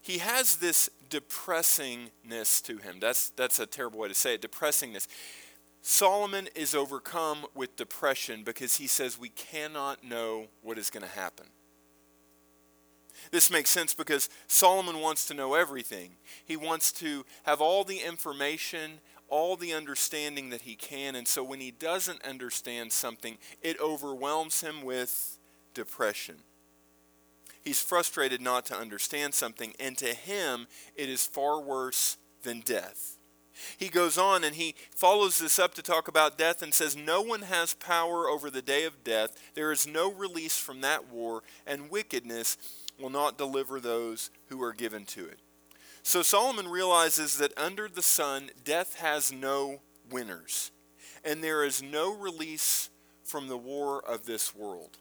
He 0.00 0.18
has 0.18 0.56
this 0.56 0.88
depressingness 1.10 2.62
to 2.64 2.78
him. 2.78 2.98
That's, 3.00 3.30
that's 3.30 3.58
a 3.58 3.66
terrible 3.66 4.00
way 4.00 4.08
to 4.08 4.14
say 4.14 4.34
it 4.34 4.42
depressingness. 4.42 5.06
Solomon 5.82 6.48
is 6.54 6.74
overcome 6.74 7.46
with 7.54 7.76
depression 7.76 8.42
because 8.44 8.76
he 8.76 8.86
says 8.86 9.18
we 9.18 9.28
cannot 9.28 10.02
know 10.02 10.46
what 10.62 10.78
is 10.78 10.90
going 10.90 11.04
to 11.04 11.08
happen. 11.08 11.46
This 13.30 13.50
makes 13.50 13.70
sense 13.70 13.94
because 13.94 14.28
Solomon 14.46 15.00
wants 15.00 15.26
to 15.26 15.34
know 15.34 15.54
everything. 15.54 16.12
He 16.44 16.56
wants 16.56 16.92
to 16.92 17.24
have 17.44 17.60
all 17.60 17.84
the 17.84 17.98
information, 17.98 19.00
all 19.28 19.56
the 19.56 19.72
understanding 19.72 20.50
that 20.50 20.62
he 20.62 20.74
can. 20.74 21.14
And 21.14 21.26
so 21.26 21.42
when 21.42 21.60
he 21.60 21.70
doesn't 21.70 22.24
understand 22.24 22.92
something, 22.92 23.38
it 23.62 23.80
overwhelms 23.80 24.60
him 24.60 24.82
with 24.82 25.38
depression. 25.74 26.36
He's 27.62 27.80
frustrated 27.82 28.40
not 28.40 28.64
to 28.66 28.76
understand 28.76 29.34
something, 29.34 29.74
and 29.80 29.98
to 29.98 30.14
him, 30.14 30.68
it 30.94 31.08
is 31.08 31.26
far 31.26 31.60
worse 31.60 32.16
than 32.44 32.60
death. 32.60 33.18
He 33.76 33.88
goes 33.88 34.18
on 34.18 34.44
and 34.44 34.54
he 34.54 34.74
follows 34.94 35.38
this 35.38 35.58
up 35.58 35.74
to 35.74 35.82
talk 35.82 36.08
about 36.08 36.38
death 36.38 36.62
and 36.62 36.72
says, 36.72 36.94
No 36.94 37.22
one 37.22 37.42
has 37.42 37.74
power 37.74 38.28
over 38.28 38.50
the 38.50 38.62
day 38.62 38.84
of 38.84 39.02
death. 39.02 39.36
There 39.54 39.72
is 39.72 39.86
no 39.86 40.12
release 40.12 40.58
from 40.58 40.80
that 40.82 41.08
war, 41.10 41.42
and 41.66 41.90
wickedness 41.90 42.56
will 43.00 43.10
not 43.10 43.38
deliver 43.38 43.80
those 43.80 44.30
who 44.46 44.62
are 44.62 44.72
given 44.72 45.04
to 45.04 45.26
it. 45.26 45.38
So 46.02 46.22
Solomon 46.22 46.68
realizes 46.68 47.38
that 47.38 47.56
under 47.58 47.88
the 47.88 48.02
sun, 48.02 48.50
death 48.64 49.00
has 49.00 49.32
no 49.32 49.80
winners, 50.10 50.70
and 51.24 51.42
there 51.42 51.64
is 51.64 51.82
no 51.82 52.14
release 52.14 52.90
from 53.24 53.48
the 53.48 53.56
war 53.56 54.00
of 54.00 54.24
this 54.24 54.54
world. 54.54 54.98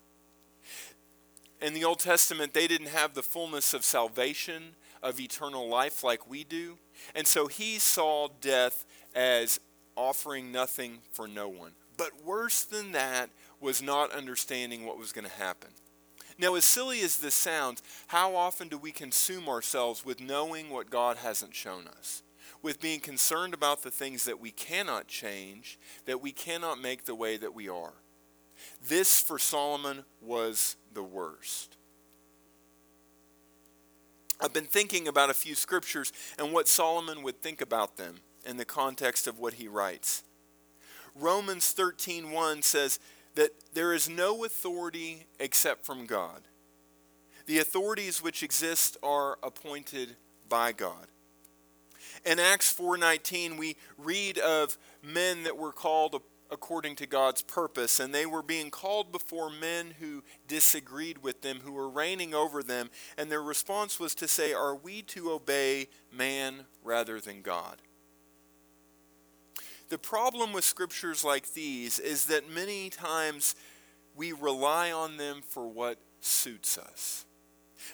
In 1.62 1.74
the 1.74 1.86
Old 1.86 2.00
Testament, 2.00 2.54
they 2.54 2.68
didn't 2.68 2.88
have 2.88 3.14
the 3.14 3.22
fullness 3.22 3.74
of 3.74 3.86
salvation, 3.86 4.76
of 5.04 5.20
eternal 5.20 5.70
life 5.70 6.04
like 6.04 6.28
we 6.28 6.44
do, 6.44 6.80
and 7.14 7.28
so 7.28 7.48
he 7.48 7.78
saw 7.78 8.28
death 8.42 8.86
as 9.14 9.60
offering 9.96 10.52
nothing 10.52 11.00
for 11.12 11.28
no 11.28 11.48
one. 11.48 11.74
But 11.98 12.26
worse 12.26 12.64
than 12.64 12.92
that 12.94 13.30
was 13.60 13.82
not 13.82 14.12
understanding 14.12 14.86
what 14.86 14.98
was 14.98 15.12
going 15.12 15.28
to 15.28 15.32
happen. 15.32 15.70
Now, 16.38 16.56
as 16.56 16.66
silly 16.66 17.02
as 17.02 17.18
this 17.18 17.36
sounds, 17.36 17.82
how 18.08 18.36
often 18.36 18.68
do 18.68 18.78
we 18.78 18.92
consume 18.92 19.48
ourselves 19.48 20.04
with 20.04 20.20
knowing 20.20 20.70
what 20.70 20.90
God 20.90 21.18
hasn't 21.18 21.56
shown 21.56 21.88
us? 21.88 22.24
With 22.62 22.82
being 22.82 23.00
concerned 23.00 23.54
about 23.54 23.84
the 23.84 23.92
things 23.92 24.26
that 24.26 24.40
we 24.40 24.52
cannot 24.52 25.08
change, 25.08 25.80
that 26.06 26.22
we 26.22 26.32
cannot 26.32 26.82
make 26.82 27.06
the 27.06 27.16
way 27.16 27.38
that 27.38 27.56
we 27.56 27.70
are. 27.70 27.94
This, 28.86 29.22
for 29.22 29.40
Solomon, 29.40 30.04
was 30.22 30.76
the 30.94 31.04
worst. 31.04 31.78
I've 34.42 34.54
been 34.54 34.66
thinking 34.66 35.08
about 35.08 35.30
a 35.30 35.34
few 35.34 35.56
scriptures 35.56 36.12
and 36.38 36.52
what 36.52 36.68
Solomon 36.68 37.24
would 37.24 37.42
think 37.42 37.62
about 37.62 37.96
them 37.96 38.16
in 38.46 38.58
the 38.58 38.66
context 38.66 39.28
of 39.28 39.40
what 39.40 39.54
he 39.54 39.68
writes. 39.68 40.24
Romans 41.16 41.74
13:1 41.74 42.62
says, 42.64 43.00
that 43.36 43.52
there 43.74 43.94
is 43.94 44.10
no 44.10 44.46
authority 44.46 45.28
except 45.40 45.86
from 45.86 46.06
God. 46.06 46.42
The 47.46 47.60
authorities 47.60 48.24
which 48.24 48.42
exist 48.42 48.98
are 49.04 49.38
appointed 49.44 50.16
by 50.50 50.72
God. 50.72 51.08
In 52.26 52.40
Acts 52.40 52.72
4:19 52.72 53.58
we 53.58 53.78
read 53.98 54.40
of 54.40 54.78
men 55.04 55.44
that 55.44 55.58
were 55.58 55.72
called 55.72 56.22
according 56.52 56.96
to 56.96 57.06
God's 57.06 57.42
purpose, 57.42 58.00
and 58.00 58.14
they 58.14 58.26
were 58.26 58.44
being 58.44 58.70
called 58.70 59.12
before 59.12 59.50
men 59.50 59.96
who 60.00 60.24
disagreed 60.48 61.20
with 61.20 61.42
them, 61.42 61.62
who 61.62 61.72
were 61.72 61.90
reigning 61.90 62.34
over 62.34 62.64
them, 62.64 62.90
and 63.18 63.32
their 63.32 63.42
response 63.42 64.00
was 64.00 64.16
to 64.16 64.28
say, 64.28 64.54
Are 64.54 64.76
we 64.76 65.02
to 65.04 65.32
obey 65.32 65.88
man 66.12 66.66
rather 66.84 67.20
than 67.20 67.42
God? 67.42 67.82
The 69.90 69.98
problem 69.98 70.52
with 70.52 70.64
scriptures 70.64 71.24
like 71.24 71.54
these 71.54 72.00
is 72.00 72.26
that 72.26 72.50
many 72.50 72.90
times 72.90 73.56
we 74.16 74.32
rely 74.32 74.92
on 74.92 75.18
them 75.18 75.42
for 75.48 75.68
what 75.68 75.98
suits 76.22 76.78
us. 76.78 77.26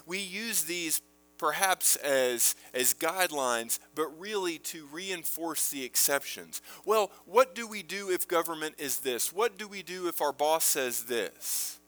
We 0.05 0.19
use 0.19 0.63
these 0.63 1.01
perhaps 1.37 1.95
as, 1.95 2.55
as 2.71 2.93
guidelines, 2.93 3.79
but 3.95 4.07
really 4.19 4.59
to 4.59 4.85
reinforce 4.91 5.69
the 5.69 5.83
exceptions. 5.83 6.61
Well, 6.85 7.11
what 7.25 7.55
do 7.55 7.67
we 7.67 7.81
do 7.81 8.11
if 8.11 8.27
government 8.27 8.75
is 8.77 8.99
this? 8.99 9.33
What 9.33 9.57
do 9.57 9.67
we 9.67 9.81
do 9.81 10.07
if 10.07 10.21
our 10.21 10.31
boss 10.31 10.63
says 10.63 11.05
this? 11.05 11.79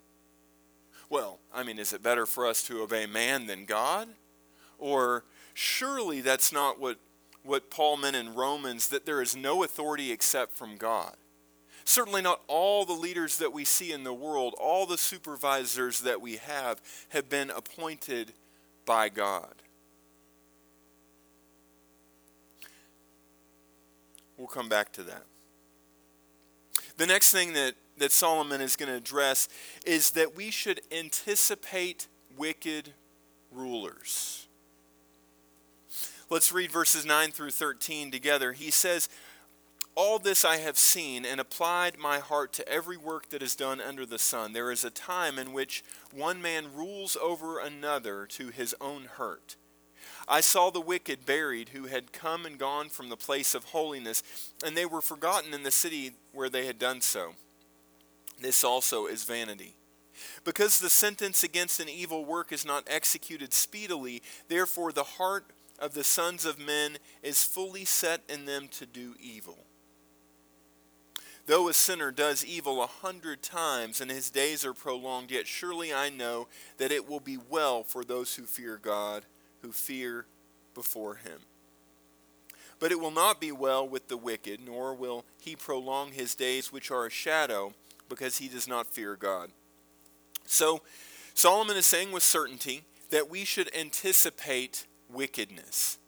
Well, 1.07 1.39
I 1.53 1.61
mean, 1.61 1.77
is 1.77 1.93
it 1.93 2.01
better 2.01 2.25
for 2.25 2.47
us 2.47 2.63
to 2.63 2.81
obey 2.81 3.05
man 3.05 3.45
than 3.45 3.65
God? 3.65 4.09
Or 4.79 5.23
surely 5.53 6.21
that's 6.21 6.51
not 6.51 6.79
what, 6.79 6.97
what 7.43 7.69
Paul 7.69 7.97
meant 7.97 8.15
in 8.15 8.33
Romans, 8.33 8.89
that 8.89 9.05
there 9.05 9.21
is 9.21 9.35
no 9.35 9.63
authority 9.63 10.11
except 10.11 10.55
from 10.55 10.77
God. 10.77 11.15
Certainly, 11.85 12.21
not 12.21 12.41
all 12.47 12.85
the 12.85 12.93
leaders 12.93 13.37
that 13.39 13.51
we 13.51 13.65
see 13.65 13.91
in 13.91 14.05
the 14.05 14.13
world, 14.13 14.55
all 14.57 14.85
the 14.85 14.97
supervisors 14.97 16.01
that 16.01 16.21
we 16.21 16.37
have, 16.37 16.81
have 17.09 17.29
been 17.29 17.49
appointed 17.49 18.31
by 18.85 19.09
God. 19.09 19.53
We'll 24.37 24.47
come 24.47 24.69
back 24.69 24.93
to 24.93 25.03
that. 25.03 25.23
The 26.97 27.07
next 27.07 27.31
thing 27.31 27.53
that, 27.53 27.73
that 27.97 28.11
Solomon 28.11 28.61
is 28.61 28.75
going 28.75 28.89
to 28.89 28.95
address 28.95 29.49
is 29.85 30.11
that 30.11 30.35
we 30.35 30.51
should 30.51 30.81
anticipate 30.91 32.07
wicked 32.37 32.93
rulers. 33.51 34.42
Let's 36.29 36.51
read 36.51 36.71
verses 36.71 37.05
9 37.05 37.31
through 37.31 37.51
13 37.51 38.11
together. 38.11 38.53
He 38.53 38.71
says, 38.71 39.09
all 39.95 40.17
this 40.17 40.43
I 40.43 40.57
have 40.57 40.77
seen 40.77 41.23
and 41.23 41.39
applied 41.39 41.99
my 41.99 42.17
heart 42.17 42.51
to 42.53 42.67
every 42.67 42.97
work 42.97 43.29
that 43.29 43.43
is 43.43 43.55
done 43.55 43.79
under 43.79 44.05
the 44.07 44.17
sun. 44.17 44.53
There 44.53 44.71
is 44.71 44.83
a 44.83 44.89
time 44.89 45.37
in 45.37 45.53
which 45.53 45.83
one 46.11 46.41
man 46.41 46.73
rules 46.73 47.15
over 47.21 47.59
another 47.59 48.25
to 48.27 48.49
his 48.49 48.73
own 48.81 49.03
hurt. 49.17 49.55
I 50.27 50.41
saw 50.41 50.71
the 50.71 50.81
wicked 50.81 51.25
buried 51.25 51.69
who 51.69 51.85
had 51.85 52.11
come 52.11 52.45
and 52.45 52.57
gone 52.57 52.89
from 52.89 53.09
the 53.09 53.17
place 53.17 53.53
of 53.53 53.65
holiness, 53.65 54.23
and 54.65 54.75
they 54.75 54.85
were 54.85 55.01
forgotten 55.01 55.53
in 55.53 55.63
the 55.63 55.71
city 55.71 56.13
where 56.31 56.49
they 56.49 56.65
had 56.65 56.79
done 56.79 57.01
so. 57.01 57.33
This 58.41 58.63
also 58.63 59.05
is 59.05 59.25
vanity. 59.25 59.75
Because 60.43 60.79
the 60.79 60.89
sentence 60.89 61.43
against 61.43 61.79
an 61.79 61.89
evil 61.89 62.25
work 62.25 62.51
is 62.51 62.65
not 62.65 62.87
executed 62.87 63.53
speedily, 63.53 64.23
therefore 64.47 64.91
the 64.91 65.03
heart 65.03 65.45
of 65.83 65.93
the 65.93 66.03
sons 66.03 66.45
of 66.45 66.57
men 66.57 66.97
is 67.21 67.43
fully 67.43 67.83
set 67.83 68.21
in 68.29 68.45
them 68.45 68.69
to 68.69 68.85
do 68.85 69.15
evil. 69.19 69.65
Though 71.45 71.67
a 71.67 71.73
sinner 71.73 72.09
does 72.09 72.45
evil 72.45 72.81
a 72.81 72.87
hundred 72.87 73.43
times 73.43 73.99
and 73.99 74.09
his 74.09 74.29
days 74.29 74.63
are 74.63 74.73
prolonged, 74.73 75.29
yet 75.29 75.45
surely 75.45 75.93
I 75.93 76.09
know 76.09 76.47
that 76.77 76.93
it 76.93 77.09
will 77.09 77.19
be 77.19 77.37
well 77.49 77.83
for 77.83 78.05
those 78.05 78.35
who 78.35 78.43
fear 78.43 78.79
God, 78.81 79.25
who 79.61 79.73
fear 79.73 80.25
before 80.73 81.15
him. 81.15 81.39
But 82.79 82.93
it 82.93 82.99
will 83.01 83.11
not 83.11 83.41
be 83.41 83.51
well 83.51 83.85
with 83.85 84.07
the 84.07 84.15
wicked, 84.15 84.61
nor 84.65 84.95
will 84.95 85.25
he 85.41 85.53
prolong 85.53 86.13
his 86.13 86.33
days, 86.33 86.71
which 86.71 86.91
are 86.91 87.05
a 87.05 87.11
shadow, 87.11 87.73
because 88.07 88.37
he 88.37 88.47
does 88.47 88.69
not 88.69 88.87
fear 88.87 89.17
God. 89.17 89.51
So, 90.45 90.81
Solomon 91.33 91.75
is 91.75 91.85
saying 91.85 92.13
with 92.13 92.23
certainty 92.23 92.83
that 93.09 93.29
we 93.29 93.43
should 93.43 93.69
anticipate 93.75 94.85
wickedness 95.13 95.99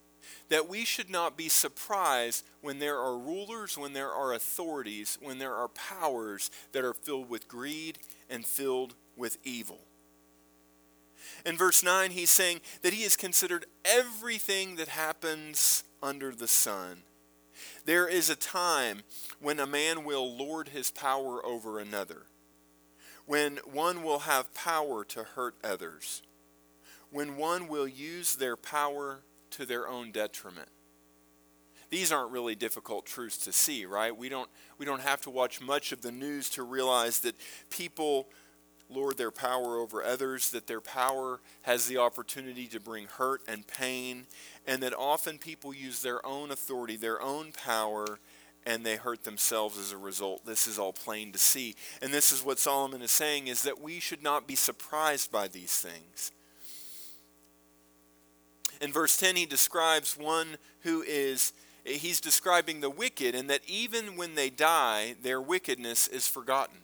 that 0.50 0.70
we 0.70 0.86
should 0.86 1.10
not 1.10 1.38
be 1.38 1.50
surprised 1.50 2.46
when 2.62 2.80
there 2.80 3.00
are 3.00 3.18
rulers, 3.18 3.78
when 3.78 3.94
there 3.94 4.12
are 4.12 4.34
authorities, 4.34 5.18
when 5.22 5.40
there 5.40 5.56
are 5.56 5.70
powers 5.70 6.52
that 6.72 6.86
are 6.86 6.94
filled 6.94 7.30
with 7.30 7.48
greed 7.48 7.98
and 8.30 8.46
filled 8.46 8.94
with 9.16 9.38
evil. 9.44 9.80
In 11.46 11.58
verse 11.58 11.84
9, 11.84 12.12
he's 12.12 12.32
saying 12.32 12.62
that 12.82 12.94
he 12.94 13.04
has 13.04 13.16
considered 13.16 13.66
everything 13.84 14.76
that 14.76 14.90
happens 14.90 15.84
under 16.02 16.32
the 16.32 16.48
sun. 16.48 17.04
There 17.86 18.08
is 18.08 18.30
a 18.30 18.36
time 18.36 19.02
when 19.40 19.60
a 19.60 19.68
man 19.68 20.04
will 20.04 20.36
lord 20.36 20.70
his 20.70 20.92
power 20.92 21.44
over 21.46 21.80
another, 21.80 22.24
when 23.26 23.58
one 23.66 24.04
will 24.04 24.20
have 24.20 24.54
power 24.54 25.04
to 25.06 25.24
hurt 25.24 25.56
others, 25.64 26.22
when 27.16 27.38
one 27.38 27.70
will 27.70 27.88
use 27.88 28.36
their 28.36 28.58
power 28.58 29.22
to 29.50 29.66
their 29.66 29.88
own 29.88 30.12
detriment. 30.12 30.68
These 31.90 32.12
aren't 32.12 32.32
really 32.32 32.56
difficult 32.56 33.06
truths 33.06 33.38
to 33.46 33.54
see, 33.54 33.86
right? 33.86 34.16
We 34.16 34.28
don't, 34.28 34.50
we 34.78 34.86
don't 34.86 35.00
have 35.00 35.22
to 35.22 35.30
watch 35.30 35.62
much 35.62 35.94
of 35.94 36.02
the 36.02 36.12
news 36.12 36.50
to 36.52 36.64
realize 36.64 37.22
that 37.22 37.38
people 37.70 38.28
lord 38.90 39.18
their 39.18 39.32
power 39.32 39.78
over 39.78 40.04
others, 40.04 40.52
that 40.52 40.68
their 40.68 40.82
power 40.82 41.40
has 41.62 41.88
the 41.88 42.00
opportunity 42.00 42.68
to 42.68 42.82
bring 42.82 43.06
hurt 43.06 43.40
and 43.48 43.66
pain, 43.66 44.26
and 44.68 44.84
that 44.84 44.94
often 44.94 45.38
people 45.38 45.74
use 45.74 46.02
their 46.02 46.24
own 46.26 46.52
authority, 46.52 46.98
their 46.98 47.22
own 47.22 47.54
power, 47.54 48.20
and 48.66 48.86
they 48.86 48.98
hurt 48.98 49.24
themselves 49.24 49.78
as 49.78 49.94
a 49.94 49.98
result. 49.98 50.46
This 50.46 50.68
is 50.68 50.78
all 50.78 50.92
plain 50.92 51.32
to 51.32 51.40
see. 51.40 51.76
And 52.02 52.14
this 52.14 52.34
is 52.34 52.44
what 52.44 52.60
Solomon 52.60 53.02
is 53.02 53.12
saying 53.12 53.48
is 53.48 53.64
that 53.64 53.80
we 53.80 54.02
should 54.02 54.22
not 54.22 54.48
be 54.48 54.56
surprised 54.56 55.32
by 55.32 55.48
these 55.48 55.80
things. 55.80 56.34
In 58.82 58.92
verse 58.92 59.18
10, 59.18 59.36
he 59.36 59.46
describes 59.46 60.18
one 60.18 60.58
who 60.82 61.02
is, 61.02 61.54
he's 61.84 62.20
describing 62.20 62.82
the 62.82 62.90
wicked, 62.90 63.36
and 63.36 63.50
that 63.50 63.62
even 63.68 64.16
when 64.16 64.36
they 64.36 64.50
die, 64.50 65.16
their 65.22 65.42
wickedness 65.42 66.08
is 66.08 66.28
forgotten. 66.28 66.78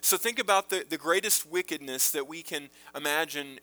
So 0.00 0.16
think 0.16 0.38
about 0.38 0.70
the, 0.70 0.84
the 0.88 0.98
greatest 0.98 1.46
wickedness 1.46 2.10
that 2.10 2.26
we 2.26 2.42
can 2.42 2.70
imagine 2.94 3.60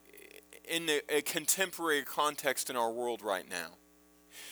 in 0.68 0.90
a, 0.90 1.02
a 1.18 1.22
contemporary 1.22 2.04
context 2.04 2.70
in 2.70 2.76
our 2.76 2.92
world 2.92 3.22
right 3.22 3.50
now. 3.50 3.78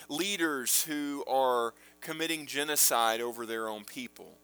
Leaders 0.10 0.84
who 0.84 1.24
are 1.28 1.74
committing 2.02 2.46
genocide 2.46 3.22
over 3.22 3.46
their 3.46 3.68
own 3.68 3.86
people. 3.86 4.38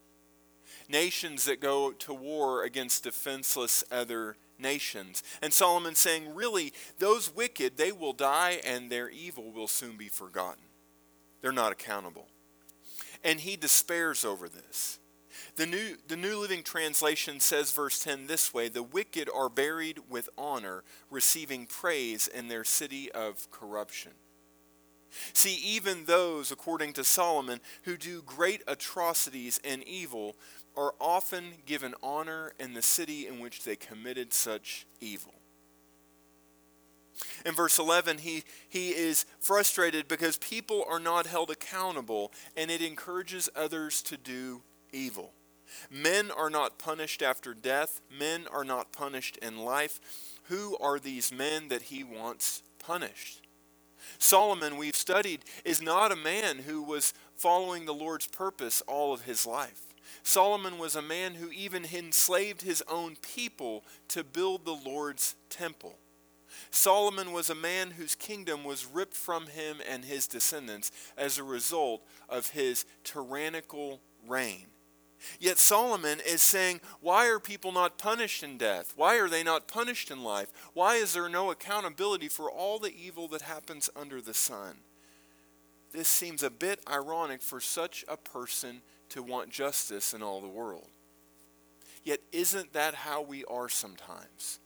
Nations 0.88 1.46
that 1.46 1.60
go 1.60 1.92
to 1.92 2.14
war 2.14 2.64
against 2.64 3.04
defenseless 3.04 3.84
other 3.92 4.38
nations. 4.60 5.24
And 5.42 5.54
Solomon 5.54 5.96
saying, 5.96 6.34
really, 6.34 6.74
those 7.00 7.34
wicked, 7.34 7.78
they 7.78 7.92
will 7.92 8.14
die 8.14 8.60
and 8.66 8.90
their 8.90 9.10
evil 9.10 9.52
will 9.52 9.68
soon 9.68 9.98
be 9.98 10.10
forgotten. 10.10 10.64
They're 11.42 11.52
not 11.52 11.72
accountable. 11.72 12.28
And 13.24 13.40
he 13.40 13.56
despairs 13.56 14.26
over 14.26 14.48
this. 14.50 15.00
The 15.56 15.66
New, 15.66 15.98
the 16.08 16.16
New 16.16 16.38
Living 16.38 16.64
Translation 16.64 17.40
says, 17.40 17.72
verse 17.72 18.04
10, 18.04 18.28
this 18.28 18.54
way 18.54 18.70
The 18.70 18.84
wicked 18.84 19.30
are 19.34 19.50
buried 19.50 20.00
with 20.10 20.30
honor, 20.38 20.84
receiving 21.10 21.66
praise 21.66 22.28
in 22.28 22.48
their 22.48 22.64
city 22.64 23.12
of 23.12 23.50
corruption. 23.52 24.14
See, 25.34 25.56
even 25.56 26.06
those, 26.06 26.52
according 26.52 26.94
to 26.94 27.04
Solomon, 27.04 27.60
who 27.84 27.98
do 27.98 28.22
great 28.22 28.62
atrocities 28.68 29.60
and 29.64 29.84
evil 29.84 30.36
are 30.78 30.94
often 31.02 31.56
given 31.66 31.96
honor 32.04 32.54
in 32.60 32.74
the 32.74 32.82
city 32.82 33.28
in 33.28 33.40
which 33.40 33.64
they 33.64 33.76
committed 33.76 34.32
such 34.32 34.86
evil. 35.02 35.34
In 37.46 37.56
verse 37.56 37.80
11, 37.80 38.20
he, 38.20 38.44
he 38.70 38.90
is 38.90 39.26
frustrated 39.40 40.08
because 40.08 40.38
people 40.38 40.86
are 40.88 41.00
not 41.00 41.26
held 41.26 41.50
accountable 41.50 42.32
and 42.56 42.70
it 42.70 42.82
encourages 42.82 43.50
others 43.56 44.04
to 44.04 44.18
do 44.18 44.62
evil. 44.94 45.34
Men 45.90 46.32
are 46.32 46.50
not 46.50 46.78
punished 46.78 47.22
after 47.22 47.54
death, 47.54 48.02
men 48.10 48.46
are 48.52 48.64
not 48.64 48.92
punished 48.92 49.38
in 49.38 49.58
life. 49.58 50.00
Who 50.44 50.78
are 50.78 51.00
these 51.00 51.32
men 51.32 51.68
that 51.70 51.84
he 51.84 52.04
wants 52.04 52.62
punished? 52.80 53.48
Solomon, 54.20 54.78
we've 54.78 54.96
studied, 54.96 55.42
is 55.66 55.82
not 55.82 56.12
a 56.12 56.16
man 56.16 56.60
who 56.60 56.82
was 56.82 57.14
following 57.36 57.86
the 57.86 57.94
Lord's 57.94 58.28
purpose 58.28 58.82
all 58.88 59.14
of 59.14 59.24
his 59.24 59.46
life. 59.46 59.87
Solomon 60.24 60.78
was 60.78 60.96
a 60.96 61.02
man 61.02 61.36
who 61.36 61.52
even 61.52 61.86
enslaved 61.86 62.62
his 62.62 62.84
own 62.88 63.16
people 63.22 63.84
to 64.10 64.24
build 64.24 64.66
the 64.66 64.72
Lord's 64.76 65.36
temple. 65.50 65.98
Solomon 66.72 67.32
was 67.32 67.50
a 67.50 67.56
man 67.56 67.92
whose 67.92 68.16
kingdom 68.16 68.64
was 68.64 68.86
ripped 68.86 69.16
from 69.16 69.48
him 69.48 69.78
and 69.88 70.06
his 70.06 70.28
descendants 70.28 70.92
as 71.18 71.38
a 71.38 71.44
result 71.44 72.04
of 72.30 72.52
his 72.52 72.86
tyrannical 73.04 74.02
reign. 74.28 74.68
Yet 75.40 75.58
Solomon 75.58 76.20
is 76.26 76.44
saying, 76.44 76.82
Why 77.02 77.28
are 77.28 77.40
people 77.40 77.72
not 77.72 77.98
punished 77.98 78.44
in 78.44 78.58
death? 78.58 78.94
Why 78.96 79.18
are 79.18 79.30
they 79.30 79.44
not 79.44 79.68
punished 79.68 80.12
in 80.12 80.24
life? 80.24 80.52
Why 80.74 80.96
is 80.96 81.14
there 81.14 81.30
no 81.30 81.52
accountability 81.52 82.28
for 82.28 82.52
all 82.52 82.80
the 82.80 82.96
evil 82.96 83.28
that 83.30 83.42
happens 83.42 83.90
under 83.96 84.22
the 84.22 84.34
sun? 84.34 84.78
This 85.92 86.10
seems 86.10 86.44
a 86.44 86.50
bit 86.50 86.82
ironic 86.88 87.42
for 87.42 87.60
such 87.60 88.06
a 88.08 88.18
person 88.18 88.82
to 89.10 89.24
want 89.24 89.50
justice 89.50 90.14
in 90.14 90.22
all 90.22 90.42
the 90.42 90.48
world. 90.48 90.90
Yet, 92.04 92.22
isn't 92.32 92.74
that 92.74 92.96
how 92.96 93.22
we 93.22 93.44
are 93.46 93.70
sometimes? 93.70 94.60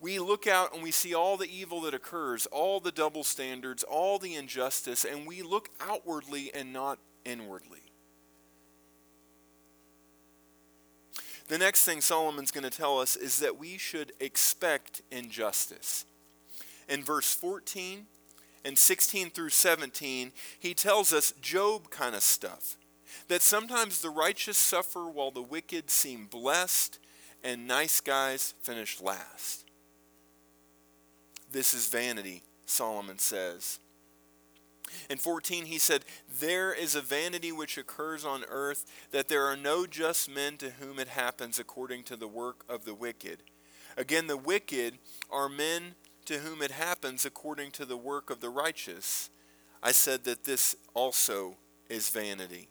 We 0.00 0.18
look 0.18 0.46
out 0.46 0.72
and 0.72 0.82
we 0.82 0.90
see 0.90 1.14
all 1.14 1.36
the 1.36 1.50
evil 1.50 1.82
that 1.82 1.94
occurs, 1.94 2.46
all 2.46 2.80
the 2.80 2.92
double 2.92 3.24
standards, 3.24 3.82
all 3.82 4.18
the 4.18 4.34
injustice, 4.34 5.04
and 5.04 5.26
we 5.26 5.42
look 5.42 5.68
outwardly 5.80 6.50
and 6.54 6.72
not 6.72 6.98
inwardly. 7.24 7.82
The 11.48 11.58
next 11.58 11.84
thing 11.84 12.00
Solomon's 12.00 12.50
going 12.50 12.64
to 12.64 12.70
tell 12.70 12.98
us 12.98 13.16
is 13.16 13.38
that 13.40 13.58
we 13.58 13.76
should 13.76 14.12
expect 14.18 15.02
injustice. 15.10 16.06
In 16.88 17.04
verse 17.04 17.34
14 17.34 18.06
and 18.64 18.78
16 18.78 19.30
through 19.30 19.50
17, 19.50 20.32
he 20.58 20.72
tells 20.72 21.12
us 21.12 21.34
Job 21.42 21.90
kind 21.90 22.14
of 22.14 22.22
stuff. 22.22 22.78
That 23.28 23.42
sometimes 23.42 24.00
the 24.00 24.10
righteous 24.10 24.58
suffer 24.58 25.08
while 25.08 25.30
the 25.30 25.42
wicked 25.42 25.90
seem 25.90 26.26
blessed 26.26 26.98
and 27.42 27.66
nice 27.66 28.00
guys 28.00 28.54
finish 28.62 29.00
last. 29.00 29.64
This 31.50 31.74
is 31.74 31.86
vanity, 31.88 32.42
Solomon 32.66 33.18
says. 33.18 33.78
In 35.08 35.18
14, 35.18 35.66
he 35.66 35.78
said, 35.78 36.04
There 36.40 36.72
is 36.72 36.94
a 36.94 37.00
vanity 37.00 37.52
which 37.52 37.78
occurs 37.78 38.24
on 38.24 38.44
earth, 38.48 38.84
that 39.10 39.28
there 39.28 39.44
are 39.44 39.56
no 39.56 39.86
just 39.86 40.28
men 40.28 40.56
to 40.58 40.70
whom 40.70 40.98
it 40.98 41.08
happens 41.08 41.58
according 41.58 42.04
to 42.04 42.16
the 42.16 42.28
work 42.28 42.64
of 42.68 42.84
the 42.84 42.94
wicked. 42.94 43.42
Again, 43.96 44.26
the 44.26 44.36
wicked 44.36 44.98
are 45.30 45.48
men 45.48 45.94
to 46.26 46.38
whom 46.38 46.62
it 46.62 46.70
happens 46.70 47.24
according 47.24 47.70
to 47.72 47.84
the 47.84 47.96
work 47.96 48.30
of 48.30 48.40
the 48.40 48.50
righteous. 48.50 49.30
I 49.82 49.92
said 49.92 50.24
that 50.24 50.44
this 50.44 50.76
also 50.94 51.56
is 51.88 52.08
vanity. 52.08 52.68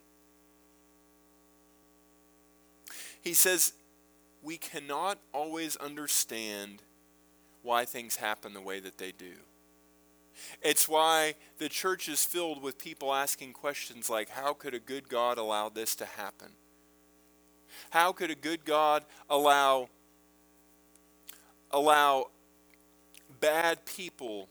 He 3.24 3.32
says, 3.32 3.72
We 4.42 4.58
cannot 4.58 5.18
always 5.32 5.76
understand 5.76 6.82
why 7.62 7.86
things 7.86 8.16
happen 8.16 8.52
the 8.52 8.60
way 8.60 8.78
that 8.78 8.98
they 8.98 9.10
do. 9.10 9.32
It's 10.60 10.88
why 10.88 11.34
the 11.58 11.68
church 11.68 12.08
is 12.08 12.24
filled 12.24 12.62
with 12.62 12.76
people 12.76 13.14
asking 13.14 13.54
questions 13.54 14.10
like 14.10 14.28
how 14.28 14.52
could 14.52 14.74
a 14.74 14.78
good 14.78 15.08
God 15.08 15.38
allow 15.38 15.68
this 15.68 15.94
to 15.96 16.04
happen? 16.04 16.52
How 17.90 18.12
could 18.12 18.30
a 18.30 18.34
good 18.34 18.64
God 18.64 19.04
allow 19.30 19.88
allow 21.70 22.28
bad 23.40 23.84
people 23.84 24.48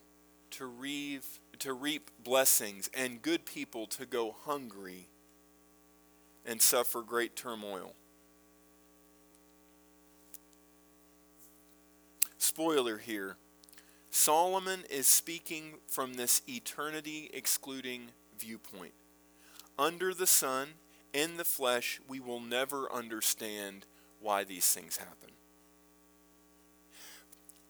to 0.51 0.65
reap, 0.65 1.23
to 1.59 1.73
reap 1.73 2.11
blessings 2.23 2.89
and 2.93 3.21
good 3.21 3.45
people 3.45 3.85
to 3.87 4.05
go 4.05 4.35
hungry 4.45 5.07
and 6.45 6.61
suffer 6.61 7.01
great 7.01 7.35
turmoil? 7.35 7.93
Spoiler 12.43 12.97
here 12.97 13.37
Solomon 14.11 14.83
is 14.91 15.07
speaking 15.07 15.79
from 15.87 16.13
this 16.13 16.43
eternity 16.47 17.31
excluding 17.33 18.11
viewpoint. 18.37 18.93
Under 19.79 20.13
the 20.13 20.27
sun, 20.27 20.75
in 21.13 21.37
the 21.37 21.43
flesh, 21.43 21.99
we 22.07 22.19
will 22.19 22.39
never 22.39 22.91
understand 22.93 23.87
why 24.19 24.43
these 24.43 24.71
things 24.71 24.97
happen. 24.97 25.31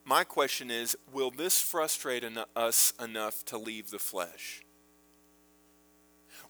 My 0.03 0.25
question 0.25 0.69
is 0.69 0.97
will 1.13 1.31
this 1.31 1.61
frustrate 1.61 2.25
us 2.55 2.93
enough 3.01 3.45
to 3.45 3.57
leave 3.57 3.89
the 3.89 3.99
flesh? 3.99 4.63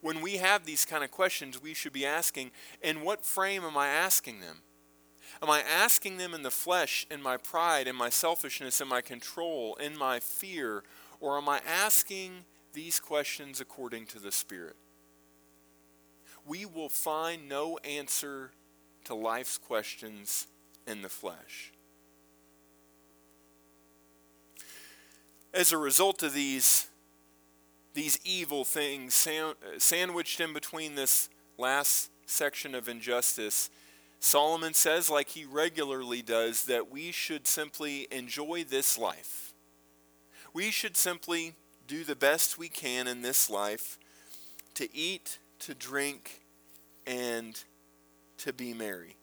When 0.00 0.20
we 0.20 0.38
have 0.38 0.64
these 0.64 0.84
kind 0.84 1.04
of 1.04 1.12
questions, 1.12 1.62
we 1.62 1.72
should 1.72 1.92
be 1.92 2.04
asking, 2.04 2.50
in 2.82 3.02
what 3.02 3.24
frame 3.24 3.62
am 3.62 3.76
I 3.76 3.88
asking 3.88 4.40
them? 4.40 4.62
Am 5.44 5.50
I 5.50 5.60
asking 5.60 6.16
them 6.16 6.32
in 6.32 6.42
the 6.42 6.50
flesh, 6.50 7.06
in 7.10 7.20
my 7.20 7.36
pride, 7.36 7.86
in 7.86 7.94
my 7.94 8.08
selfishness, 8.08 8.80
in 8.80 8.88
my 8.88 9.02
control, 9.02 9.74
in 9.74 9.94
my 9.94 10.18
fear? 10.18 10.84
Or 11.20 11.36
am 11.36 11.50
I 11.50 11.60
asking 11.68 12.46
these 12.72 12.98
questions 12.98 13.60
according 13.60 14.06
to 14.06 14.18
the 14.18 14.32
Spirit? 14.32 14.76
We 16.46 16.64
will 16.64 16.88
find 16.88 17.46
no 17.46 17.76
answer 17.84 18.52
to 19.04 19.14
life's 19.14 19.58
questions 19.58 20.46
in 20.86 21.02
the 21.02 21.10
flesh. 21.10 21.74
As 25.52 25.72
a 25.72 25.78
result 25.78 26.22
of 26.22 26.32
these, 26.32 26.86
these 27.92 28.18
evil 28.24 28.64
things 28.64 29.26
uh, 29.26 29.52
sandwiched 29.76 30.40
in 30.40 30.54
between 30.54 30.94
this 30.94 31.28
last 31.58 32.10
section 32.24 32.74
of 32.74 32.88
injustice, 32.88 33.68
Solomon 34.24 34.72
says, 34.72 35.10
like 35.10 35.28
he 35.28 35.44
regularly 35.44 36.22
does, 36.22 36.64
that 36.64 36.90
we 36.90 37.12
should 37.12 37.46
simply 37.46 38.08
enjoy 38.10 38.64
this 38.66 38.96
life. 38.96 39.52
We 40.54 40.70
should 40.70 40.96
simply 40.96 41.52
do 41.86 42.04
the 42.04 42.16
best 42.16 42.56
we 42.56 42.70
can 42.70 43.06
in 43.06 43.20
this 43.20 43.50
life 43.50 43.98
to 44.76 44.88
eat, 44.96 45.38
to 45.58 45.74
drink, 45.74 46.40
and 47.06 47.62
to 48.38 48.54
be 48.54 48.72
merry. 48.72 49.16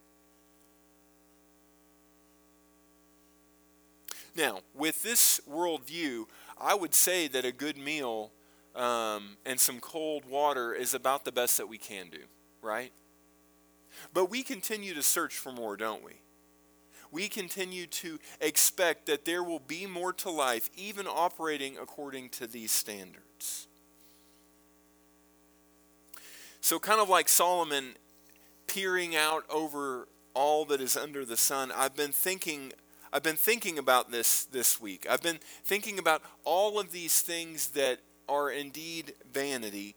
Now, 4.36 4.60
with 4.76 5.02
this 5.02 5.42
worldview, 5.50 6.26
I 6.60 6.76
would 6.76 6.94
say 6.94 7.28
that 7.28 7.44
a 7.44 7.52
good 7.52 7.76
meal 7.76 8.32
um, 8.76 9.38
and 9.48 9.60
some 9.60 9.80
cold 9.80 10.26
water 10.26 10.76
is 10.76 10.94
about 10.94 11.26
the 11.26 11.32
best 11.32 11.58
that 11.58 11.68
we 11.68 11.80
can 11.80 12.12
do, 12.12 12.22
right? 12.62 12.92
But 14.14 14.30
we 14.30 14.44
continue 14.44 14.94
to 14.94 15.04
search 15.04 15.38
for 15.38 15.52
more, 15.52 15.78
don't 15.78 16.04
we? 16.04 16.22
We 17.12 17.28
continue 17.28 17.88
to 17.88 18.20
expect 18.40 19.06
that 19.08 19.26
there 19.26 19.44
will 19.44 19.60
be 19.60 19.86
more 19.86 20.14
to 20.14 20.30
life, 20.30 20.70
even 20.76 21.08
operating 21.08 21.78
according 21.78 22.30
to 22.30 22.48
these 22.48 22.72
standards. 22.72 23.68
So, 26.62 26.80
kind 26.80 27.02
of 27.02 27.10
like 27.10 27.28
Solomon 27.28 27.96
peering 28.68 29.16
out 29.16 29.44
over 29.50 30.08
all 30.34 30.64
that 30.66 30.80
is 30.80 30.96
under 30.96 31.26
the 31.26 31.36
sun, 31.36 31.72
I've 31.76 31.96
been 31.96 32.12
thinking. 32.12 32.72
I've 33.14 33.24
been 33.24 33.36
thinking 33.36 33.78
about 33.78 34.10
this 34.10 34.46
this 34.46 34.80
week. 34.80 35.06
I've 35.10 35.22
been 35.22 35.40
thinking 35.66 36.00
about 36.00 36.22
all 36.46 36.80
of 36.80 36.94
these 36.94 37.20
things 37.20 37.70
that 37.72 38.00
are 38.30 38.50
indeed 38.50 39.14
vanity. 39.34 39.96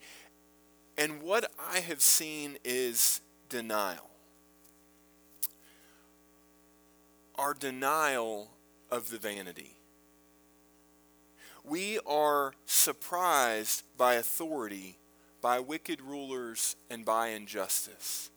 And 0.99 1.23
what 1.23 1.49
I 1.73 1.79
have 1.79 2.01
seen 2.01 2.59
is 2.65 3.21
denial. 3.55 4.11
Our 7.37 7.55
denial 7.55 8.51
of 8.91 9.11
the 9.11 9.19
vanity. 9.19 9.77
We 11.63 12.01
are 12.05 12.55
surprised 12.67 13.85
by 13.97 14.15
authority, 14.15 14.99
by 15.41 15.61
wicked 15.61 16.03
rulers, 16.03 16.75
and 16.91 17.05
by 17.05 17.29
injustice. 17.29 18.31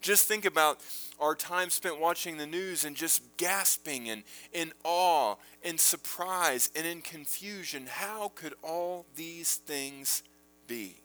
Just 0.00 0.26
think 0.26 0.44
about 0.44 0.80
our 1.20 1.36
time 1.36 1.70
spent 1.70 2.00
watching 2.00 2.36
the 2.36 2.48
news 2.48 2.84
and 2.84 2.96
just 2.96 3.22
gasping 3.36 4.10
and 4.10 4.24
in 4.52 4.72
awe 4.82 5.36
and 5.62 5.78
surprise 5.78 6.68
and 6.74 6.84
in 6.84 7.00
confusion. 7.00 7.86
How 7.86 8.32
could 8.34 8.54
all 8.60 9.06
these 9.14 9.54
things 9.54 10.24
be? 10.66 10.96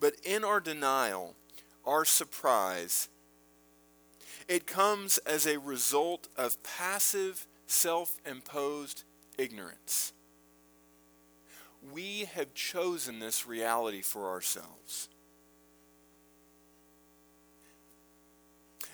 But 0.00 0.14
in 0.24 0.44
our 0.44 0.60
denial, 0.60 1.34
our 1.84 2.04
surprise, 2.04 3.08
it 4.46 4.66
comes 4.66 5.18
as 5.18 5.46
a 5.46 5.58
result 5.58 6.28
of 6.36 6.62
passive, 6.62 7.46
self 7.66 8.16
imposed 8.24 9.04
ignorance. 9.36 10.12
We 11.92 12.28
have 12.34 12.54
chosen 12.54 13.18
this 13.18 13.46
reality 13.46 14.02
for 14.02 14.28
ourselves. 14.28 15.08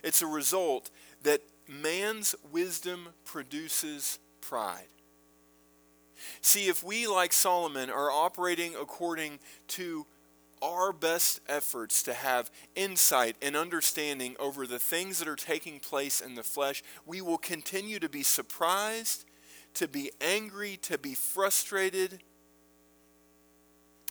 It's 0.02 0.20
a 0.20 0.26
result 0.26 0.90
that 1.22 1.40
man's 1.66 2.34
wisdom 2.52 3.08
produces 3.24 4.18
pride. 4.42 4.88
See, 6.42 6.68
if 6.68 6.82
we, 6.82 7.06
like 7.06 7.32
Solomon, 7.32 7.90
are 7.90 8.10
operating 8.10 8.74
according 8.74 9.38
to 9.68 10.06
our 10.64 10.94
best 10.94 11.40
efforts 11.46 12.02
to 12.04 12.14
have 12.14 12.50
insight 12.74 13.36
and 13.42 13.54
understanding 13.54 14.34
over 14.40 14.66
the 14.66 14.78
things 14.78 15.18
that 15.18 15.28
are 15.28 15.36
taking 15.36 15.78
place 15.78 16.22
in 16.22 16.34
the 16.34 16.42
flesh, 16.42 16.82
we 17.04 17.20
will 17.20 17.36
continue 17.36 17.98
to 17.98 18.08
be 18.08 18.22
surprised, 18.22 19.26
to 19.74 19.86
be 19.86 20.10
angry, 20.22 20.78
to 20.78 20.96
be 20.96 21.14
frustrated, 21.14 22.20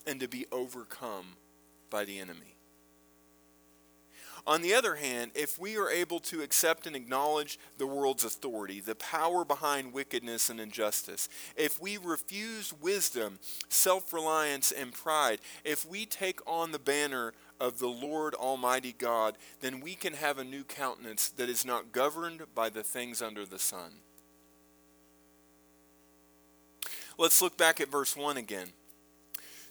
and 0.06 0.20
to 0.20 0.28
be 0.28 0.46
overcome 0.52 1.26
by 1.90 2.06
the 2.06 2.20
enemy. 2.20 2.53
On 4.46 4.62
the 4.62 4.74
other 4.74 4.96
hand, 4.96 5.32
if 5.36 5.58
we 5.58 5.78
are 5.78 5.90
able 5.90 6.20
to 6.20 6.42
accept 6.42 6.86
and 6.86 6.98
acknowledge 6.98 7.58
the 7.78 7.88
world's 7.88 8.26
authority, 8.26 8.82
the 8.82 8.96
power 8.96 9.46
behind 9.46 9.94
wickedness 9.94 10.50
and 10.50 10.60
injustice, 10.60 11.30
if 11.56 11.82
we 11.82 11.98
refuse 11.98 12.74
wisdom, 12.82 13.40
self 13.70 14.12
reliance, 14.12 14.72
and 14.72 14.92
pride, 14.92 15.40
if 15.64 15.86
we 15.86 16.06
take 16.06 16.42
on 16.46 16.74
the 16.74 16.80
banner 16.80 17.32
of 17.58 17.80
the 17.80 17.88
Lord 17.88 18.36
Almighty 18.36 18.94
God, 18.98 19.38
then 19.62 19.80
we 19.80 19.96
can 19.96 20.14
have 20.14 20.38
a 20.38 20.44
new 20.44 20.66
countenance 20.66 21.30
that 21.30 21.48
is 21.48 21.64
not 21.66 21.94
governed 21.94 22.42
by 22.54 22.70
the 22.70 22.84
things 22.84 23.22
under 23.22 23.46
the 23.46 23.60
sun. 23.60 23.92
Let's 27.18 27.42
look 27.42 27.58
back 27.58 27.80
at 27.80 27.90
verse 27.90 28.18
1 28.18 28.36
again. 28.36 28.74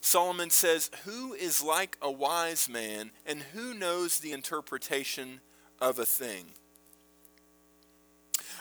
Solomon 0.04 0.50
says, 0.50 0.90
Who 1.04 1.32
is 1.32 1.62
like 1.62 1.96
a 2.02 2.10
wise 2.10 2.68
man, 2.68 3.12
and 3.24 3.40
who 3.54 3.72
knows 3.72 4.18
the 4.18 4.32
interpretation 4.32 5.40
of 5.80 5.98
a 5.98 6.04
thing? 6.04 6.46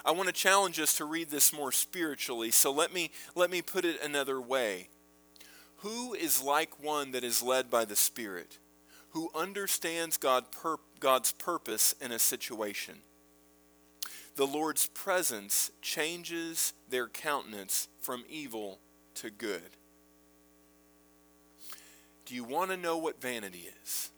I 0.05 0.11
want 0.11 0.27
to 0.27 0.33
challenge 0.33 0.79
us 0.79 0.95
to 0.97 1.05
read 1.05 1.29
this 1.29 1.51
more 1.51 1.71
spiritually, 1.71 2.51
so 2.51 2.71
let 2.71 2.93
me, 2.93 3.09
let 3.35 3.49
me 3.49 3.63
put 3.63 3.85
it 3.85 4.01
another 4.03 4.39
way. 4.39 4.89
Who 5.77 6.13
is 6.13 6.43
like 6.43 6.81
one 6.81 7.11
that 7.11 7.23
is 7.23 7.41
led 7.41 7.71
by 7.71 7.85
the 7.85 7.95
Spirit, 7.95 8.59
who 9.09 9.31
understands 9.35 10.17
God 10.17 10.51
pur- 10.51 10.77
God's 10.99 11.31
purpose 11.31 11.95
in 11.99 12.11
a 12.11 12.19
situation? 12.19 12.99
The 14.35 14.45
Lord's 14.45 14.87
presence 14.87 15.71
changes 15.81 16.73
their 16.87 17.07
countenance 17.07 17.87
from 17.99 18.25
evil 18.29 18.79
to 19.15 19.31
good. 19.31 19.77
Do 22.31 22.37
you 22.37 22.45
want 22.45 22.71
to 22.71 22.77
know 22.77 22.97
what 22.97 23.21
vanity 23.21 23.67
is? 23.83 24.09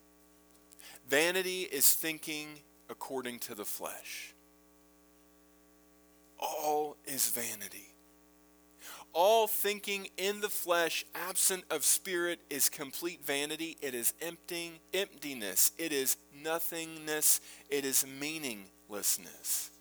Vanity 1.10 1.62
is 1.62 1.95
thinking 1.95 2.45
according 2.88 3.39
to 3.39 3.56
the 3.56 3.65
flesh. 3.65 4.36
All 6.38 6.95
is 7.06 7.30
vanity. 7.30 7.95
All 9.13 9.47
thinking 9.47 10.10
in 10.15 10.41
the 10.41 10.49
flesh, 10.49 11.04
absent 11.15 11.63
of 11.71 11.84
spirit, 11.84 12.39
is 12.52 12.69
complete 12.69 13.26
vanity. 13.26 13.78
It 13.82 13.95
is 13.95 14.13
emptying, 14.21 14.73
emptiness. 14.93 15.71
It 15.80 15.91
is 15.91 16.17
nothingness. 16.43 17.41
It 17.71 17.84
is 17.84 18.06
meaninglessness. 18.21 19.71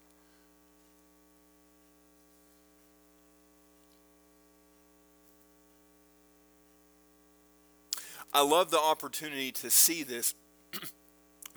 I 8.33 8.43
love 8.43 8.71
the 8.71 8.81
opportunity 8.81 9.53
to 9.53 9.71
see 9.71 10.03
this 10.03 10.35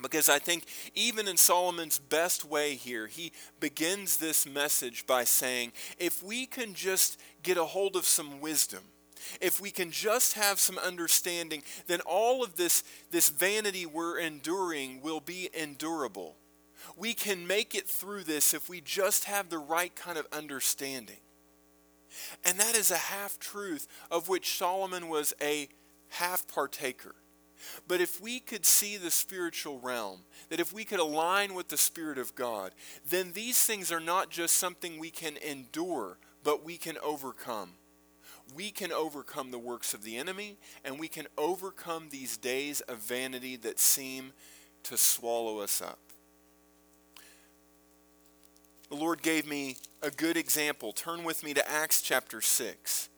because 0.02 0.28
I 0.28 0.40
think 0.40 0.66
even 0.94 1.28
in 1.28 1.38
Solomon's 1.38 2.00
best 2.00 2.44
way 2.44 2.76
here, 2.76 3.08
he 3.08 3.32
begins 3.60 4.18
this 4.18 4.46
message 4.46 5.08
by 5.08 5.24
saying, 5.24 5.72
if 5.98 6.22
we 6.22 6.46
can 6.46 6.74
just 6.74 7.20
get 7.44 7.58
a 7.58 7.64
hold 7.64 7.96
of 7.96 8.06
some 8.06 8.42
wisdom, 8.42 8.82
if 9.42 9.60
we 9.60 9.72
can 9.72 9.90
just 9.90 10.34
have 10.34 10.60
some 10.60 10.78
understanding, 10.78 11.64
then 11.88 12.02
all 12.02 12.44
of 12.44 12.58
this, 12.58 12.84
this 13.12 13.30
vanity 13.30 13.86
we're 13.86 14.20
enduring 14.20 15.02
will 15.02 15.22
be 15.22 15.50
endurable. 15.54 16.36
We 16.96 17.14
can 17.14 17.48
make 17.48 17.74
it 17.74 17.88
through 17.88 18.24
this 18.24 18.54
if 18.54 18.70
we 18.70 18.82
just 18.82 19.26
have 19.26 19.50
the 19.50 19.58
right 19.58 19.96
kind 19.96 20.18
of 20.18 20.28
understanding. 20.32 21.18
And 22.44 22.60
that 22.60 22.76
is 22.76 22.92
a 22.92 22.98
half 22.98 23.40
truth 23.40 23.88
of 24.12 24.30
which 24.30 24.58
Solomon 24.58 25.10
was 25.10 25.34
a 25.42 25.70
half 26.10 26.48
partaker. 26.48 27.16
But 27.88 28.02
if 28.02 28.22
we 28.22 28.40
could 28.40 28.66
see 28.66 28.98
the 28.98 29.12
spiritual 29.12 29.80
realm, 29.80 30.22
that 30.50 30.60
if 30.60 30.72
we 30.74 30.86
could 30.86 31.00
align 31.00 31.54
with 31.54 31.70
the 31.70 31.78
Spirit 31.78 32.18
of 32.18 32.36
God, 32.36 32.74
then 33.10 33.32
these 33.34 33.64
things 33.64 33.92
are 33.92 34.00
not 34.00 34.30
just 34.30 34.56
something 34.56 35.00
we 35.00 35.10
can 35.10 35.38
endure, 35.38 36.18
but 36.44 36.64
we 36.64 36.78
can 36.78 36.98
overcome. 37.04 37.72
We 38.54 38.70
can 38.70 38.92
overcome 38.92 39.52
the 39.52 39.60
works 39.60 39.94
of 39.94 40.04
the 40.04 40.18
enemy, 40.18 40.58
and 40.84 41.00
we 41.00 41.08
can 41.08 41.28
overcome 41.38 42.10
these 42.10 42.38
days 42.38 42.82
of 42.82 43.00
vanity 43.00 43.56
that 43.58 43.80
seem 43.80 44.34
to 44.84 44.98
swallow 44.98 45.60
us 45.60 45.82
up. 45.82 46.00
The 48.90 48.96
Lord 48.96 49.24
gave 49.24 49.48
me 49.48 49.78
a 50.04 50.12
good 50.12 50.38
example. 50.38 50.94
Turn 50.94 51.24
with 51.24 51.44
me 51.44 51.56
to 51.56 51.70
Acts 51.70 52.04
chapter 52.04 52.40
6. 52.40 53.10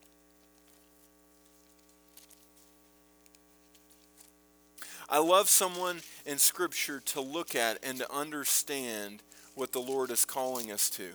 I 5.09 5.19
love 5.19 5.49
someone 5.49 6.01
in 6.25 6.37
Scripture 6.37 6.99
to 7.05 7.21
look 7.21 7.55
at 7.55 7.79
and 7.81 7.97
to 7.99 8.13
understand 8.13 9.23
what 9.55 9.71
the 9.71 9.79
Lord 9.79 10.11
is 10.11 10.25
calling 10.25 10.71
us 10.71 10.89
to. 10.91 11.11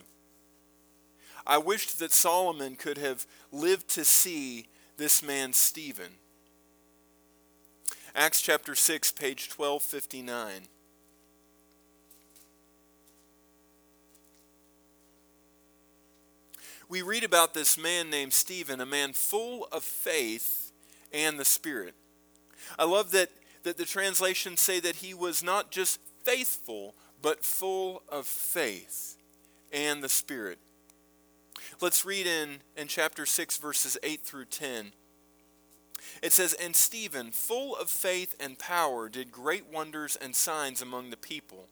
I 1.46 1.58
wished 1.58 1.98
that 1.98 2.12
Solomon 2.12 2.76
could 2.76 2.98
have 2.98 3.26
lived 3.50 3.88
to 3.90 4.04
see 4.04 4.68
this 4.96 5.22
man, 5.22 5.52
Stephen. 5.52 6.12
Acts 8.14 8.40
chapter 8.40 8.74
6, 8.74 9.12
page 9.12 9.50
1259. 9.54 10.68
We 16.88 17.02
read 17.02 17.24
about 17.24 17.54
this 17.54 17.78
man 17.78 18.10
named 18.10 18.32
Stephen, 18.32 18.80
a 18.80 18.86
man 18.86 19.12
full 19.14 19.66
of 19.72 19.82
faith 19.82 20.72
and 21.12 21.38
the 21.38 21.44
Spirit. 21.44 21.94
I 22.78 22.84
love 22.84 23.12
that 23.12 23.30
that 23.64 23.76
the 23.76 23.84
translations 23.84 24.60
say 24.60 24.80
that 24.80 24.96
he 24.96 25.14
was 25.14 25.42
not 25.42 25.70
just 25.70 26.00
faithful, 26.24 26.94
but 27.20 27.44
full 27.44 28.02
of 28.08 28.26
faith 28.26 29.16
and 29.72 30.02
the 30.02 30.08
Spirit. 30.08 30.58
Let's 31.80 32.04
read 32.04 32.26
in, 32.26 32.58
in 32.76 32.88
chapter 32.88 33.26
6, 33.26 33.56
verses 33.58 33.96
8 34.02 34.20
through 34.20 34.46
10. 34.46 34.92
It 36.22 36.32
says, 36.32 36.54
And 36.54 36.76
Stephen, 36.76 37.30
full 37.30 37.76
of 37.76 37.90
faith 37.90 38.36
and 38.38 38.58
power, 38.58 39.08
did 39.08 39.32
great 39.32 39.72
wonders 39.72 40.16
and 40.16 40.34
signs 40.34 40.82
among 40.82 41.10
the 41.10 41.16
people. 41.16 41.68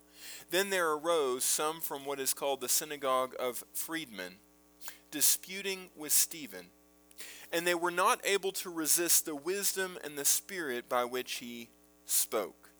Then 0.50 0.70
there 0.70 0.92
arose 0.92 1.44
some 1.44 1.80
from 1.80 2.04
what 2.04 2.20
is 2.20 2.34
called 2.34 2.60
the 2.60 2.68
synagogue 2.68 3.34
of 3.38 3.64
freedmen, 3.72 4.36
disputing 5.10 5.90
with 5.96 6.12
Stephen. 6.12 6.66
And 7.52 7.66
they 7.66 7.74
were 7.74 7.90
not 7.90 8.20
able 8.24 8.52
to 8.52 8.70
resist 8.70 9.24
the 9.24 9.34
wisdom 9.34 9.98
and 10.04 10.16
the 10.16 10.24
spirit 10.24 10.88
by 10.88 11.04
which 11.04 11.34
he 11.34 11.68
spoke. 12.10 12.70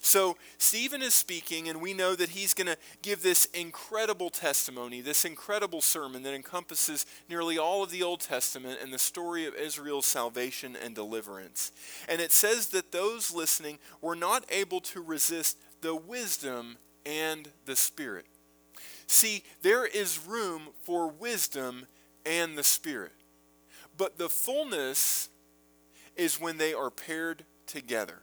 So, 0.00 0.36
Stephen 0.58 1.00
is 1.00 1.14
speaking, 1.14 1.66
and 1.66 1.80
we 1.80 1.94
know 1.94 2.14
that 2.14 2.28
he's 2.28 2.52
going 2.52 2.66
to 2.66 2.76
give 3.00 3.22
this 3.22 3.46
incredible 3.46 4.28
testimony, 4.28 5.00
this 5.00 5.24
incredible 5.24 5.80
sermon 5.80 6.22
that 6.24 6.34
encompasses 6.34 7.06
nearly 7.26 7.56
all 7.56 7.82
of 7.82 7.90
the 7.90 8.02
Old 8.02 8.20
Testament 8.20 8.80
and 8.82 8.92
the 8.92 8.98
story 8.98 9.46
of 9.46 9.54
Israel's 9.54 10.04
salvation 10.04 10.76
and 10.76 10.94
deliverance. 10.94 11.72
And 12.06 12.20
it 12.20 12.32
says 12.32 12.68
that 12.68 12.92
those 12.92 13.32
listening 13.32 13.78
were 14.02 14.14
not 14.14 14.44
able 14.50 14.80
to 14.80 15.00
resist 15.00 15.56
the 15.80 15.96
wisdom 15.96 16.76
and 17.06 17.48
the 17.64 17.74
Spirit. 17.74 18.26
See, 19.06 19.42
there 19.62 19.86
is 19.86 20.20
room 20.26 20.68
for 20.82 21.08
wisdom 21.08 21.86
and 22.26 22.58
the 22.58 22.64
Spirit. 22.64 23.12
But 23.96 24.18
the 24.18 24.28
fullness 24.28 25.30
is 26.14 26.38
when 26.38 26.58
they 26.58 26.74
are 26.74 26.90
paired 26.90 27.44
together. 27.66 28.22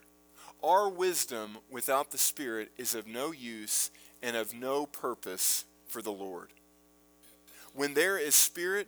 Our 0.63 0.89
wisdom 0.89 1.57
without 1.69 2.11
the 2.11 2.17
Spirit 2.17 2.71
is 2.77 2.93
of 2.93 3.07
no 3.07 3.31
use 3.31 3.89
and 4.21 4.35
of 4.35 4.53
no 4.53 4.85
purpose 4.85 5.65
for 5.87 6.01
the 6.01 6.11
Lord. 6.11 6.49
When 7.73 7.93
there 7.93 8.17
is 8.17 8.35
Spirit, 8.35 8.87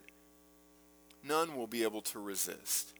none 1.23 1.55
will 1.55 1.67
be 1.67 1.83
able 1.83 2.01
to 2.01 2.19
resist. 2.19 2.93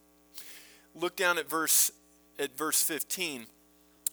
Look 0.95 1.15
down 1.15 1.37
at 1.37 1.49
verse 1.49 1.91
at 2.39 2.57
verse 2.57 2.81
15. 2.81 3.47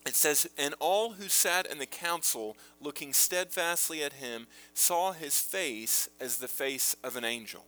It 0.07 0.14
says, 0.14 0.48
And 0.57 0.74
all 0.79 1.12
who 1.12 1.29
sat 1.29 1.66
in 1.66 1.79
the 1.79 1.87
council, 1.87 2.57
looking 2.81 3.12
steadfastly 3.12 4.03
at 4.03 4.14
him, 4.14 4.46
saw 4.72 5.12
his 5.12 5.40
face 5.40 6.09
as 6.18 6.38
the 6.38 6.48
face 6.48 6.96
of 7.05 7.16
an 7.16 7.24
angel. 7.24 7.64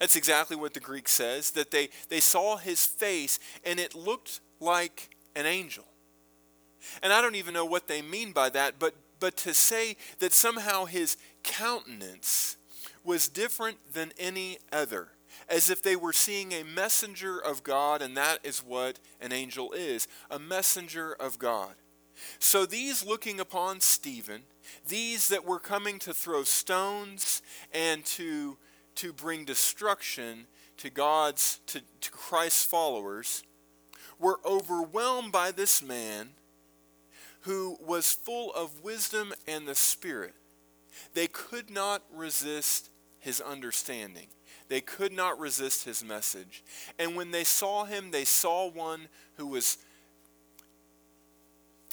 That's 0.00 0.16
exactly 0.16 0.56
what 0.56 0.74
the 0.74 0.80
Greek 0.80 1.08
says, 1.08 1.50
that 1.52 1.70
they, 1.70 1.88
they 2.08 2.20
saw 2.20 2.56
his 2.56 2.86
face 2.86 3.38
and 3.64 3.78
it 3.78 3.94
looked 3.94 4.40
like 4.60 5.16
an 5.34 5.46
angel. 5.46 5.84
And 7.02 7.12
I 7.12 7.20
don't 7.20 7.34
even 7.34 7.54
know 7.54 7.64
what 7.64 7.88
they 7.88 8.02
mean 8.02 8.32
by 8.32 8.48
that, 8.50 8.78
but, 8.78 8.94
but 9.20 9.36
to 9.38 9.54
say 9.54 9.96
that 10.18 10.32
somehow 10.32 10.84
his 10.84 11.16
countenance 11.42 12.56
was 13.04 13.28
different 13.28 13.78
than 13.92 14.12
any 14.18 14.58
other, 14.72 15.08
as 15.48 15.70
if 15.70 15.82
they 15.82 15.96
were 15.96 16.12
seeing 16.12 16.52
a 16.52 16.64
messenger 16.64 17.38
of 17.38 17.62
God, 17.62 18.02
and 18.02 18.16
that 18.16 18.40
is 18.42 18.60
what 18.60 18.98
an 19.20 19.32
angel 19.32 19.72
is 19.72 20.08
a 20.30 20.38
messenger 20.38 21.12
of 21.12 21.38
God. 21.38 21.74
So 22.38 22.66
these 22.66 23.04
looking 23.04 23.40
upon 23.40 23.80
Stephen, 23.80 24.42
these 24.88 25.28
that 25.28 25.44
were 25.44 25.58
coming 25.58 25.98
to 26.00 26.14
throw 26.14 26.44
stones 26.44 27.42
and 27.72 28.04
to, 28.06 28.56
to 28.96 29.12
bring 29.12 29.44
destruction 29.44 30.46
to 30.78 30.90
God's, 30.90 31.60
to, 31.66 31.80
to 32.00 32.10
Christ's 32.10 32.64
followers, 32.64 33.42
were 34.18 34.40
overwhelmed 34.44 35.32
by 35.32 35.50
this 35.50 35.82
man 35.82 36.30
who 37.42 37.76
was 37.80 38.12
full 38.12 38.52
of 38.54 38.82
wisdom 38.82 39.32
and 39.46 39.66
the 39.66 39.74
Spirit. 39.74 40.34
They 41.14 41.26
could 41.26 41.70
not 41.70 42.02
resist 42.12 42.90
his 43.20 43.40
understanding. 43.40 44.26
They 44.68 44.80
could 44.80 45.12
not 45.12 45.38
resist 45.38 45.84
his 45.84 46.02
message. 46.02 46.64
And 46.98 47.14
when 47.14 47.30
they 47.30 47.44
saw 47.44 47.84
him, 47.84 48.10
they 48.10 48.24
saw 48.24 48.68
one 48.68 49.08
who 49.36 49.46
was 49.46 49.78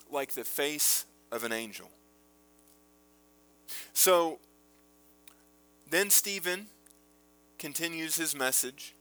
like 0.09 0.33
the 0.33 0.43
face 0.43 1.05
of 1.31 1.43
an 1.43 1.51
angel. 1.51 1.89
So 3.93 4.39
then 5.89 6.09
Stephen 6.09 6.67
continues 7.59 8.15
his 8.15 8.35
message. 8.35 8.95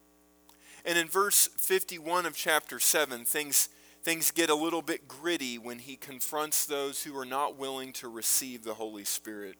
And 0.84 0.98
in 0.98 1.08
verse 1.08 1.48
51 1.56 2.26
of 2.26 2.34
chapter 2.34 2.80
7, 2.80 3.24
things, 3.24 3.68
things 4.02 4.30
get 4.30 4.50
a 4.50 4.54
little 4.54 4.82
bit 4.82 5.06
gritty 5.06 5.58
when 5.58 5.78
he 5.78 5.96
confronts 5.96 6.66
those 6.66 7.04
who 7.04 7.16
are 7.16 7.24
not 7.24 7.56
willing 7.56 7.92
to 7.94 8.08
receive 8.08 8.64
the 8.64 8.74
Holy 8.74 9.04
Spirit. 9.04 9.56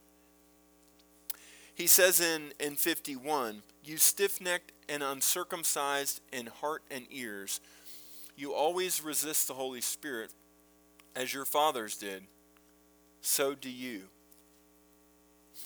He 1.75 1.87
says 1.87 2.21
in, 2.21 2.53
in 2.61 2.77
51, 2.77 3.63
You 3.85 3.97
stiff 3.97 4.41
necked 4.41 4.73
and 4.89 5.03
uncircumcised 5.03 6.21
in 6.33 6.47
heart 6.47 6.83
and 6.91 7.07
ears, 7.11 7.61
you 8.37 8.53
always 8.55 9.03
resist 9.03 9.49
the 9.49 9.55
Holy 9.55 9.81
Spirit 9.81 10.31
as 11.15 11.33
your 11.33 11.45
fathers 11.45 11.97
did. 11.97 12.25
So 13.21 13.55
do 13.55 13.71
you. 13.71 14.03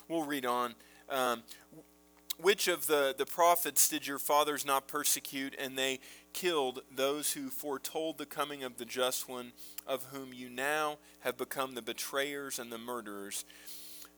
We'll 0.07 0.25
read 0.25 0.45
on. 0.45 0.75
Um, 1.09 1.43
which 2.37 2.67
of 2.67 2.87
the, 2.87 3.15
the 3.17 3.25
prophets 3.25 3.89
did 3.89 4.05
your 4.05 4.19
fathers 4.19 4.65
not 4.65 4.87
persecute, 4.87 5.55
and 5.59 5.77
they 5.77 5.99
killed 6.33 6.81
those 6.95 7.33
who 7.33 7.49
foretold 7.49 8.17
the 8.17 8.25
coming 8.25 8.63
of 8.63 8.77
the 8.77 8.85
just 8.85 9.27
one, 9.27 9.53
of 9.87 10.05
whom 10.11 10.33
you 10.33 10.49
now 10.49 10.97
have 11.21 11.37
become 11.37 11.73
the 11.73 11.81
betrayers 11.81 12.59
and 12.59 12.71
the 12.71 12.77
murderers, 12.77 13.43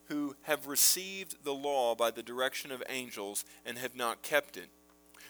who 0.08 0.36
have 0.44 0.68
received 0.68 1.44
the 1.44 1.54
law 1.54 1.96
by 1.96 2.12
the 2.12 2.24
direction 2.24 2.72
of 2.72 2.84
angels 2.90 3.46
and 3.66 3.78
have 3.78 3.96
not 3.96 4.22
kept 4.22 4.58
it? 4.58 4.70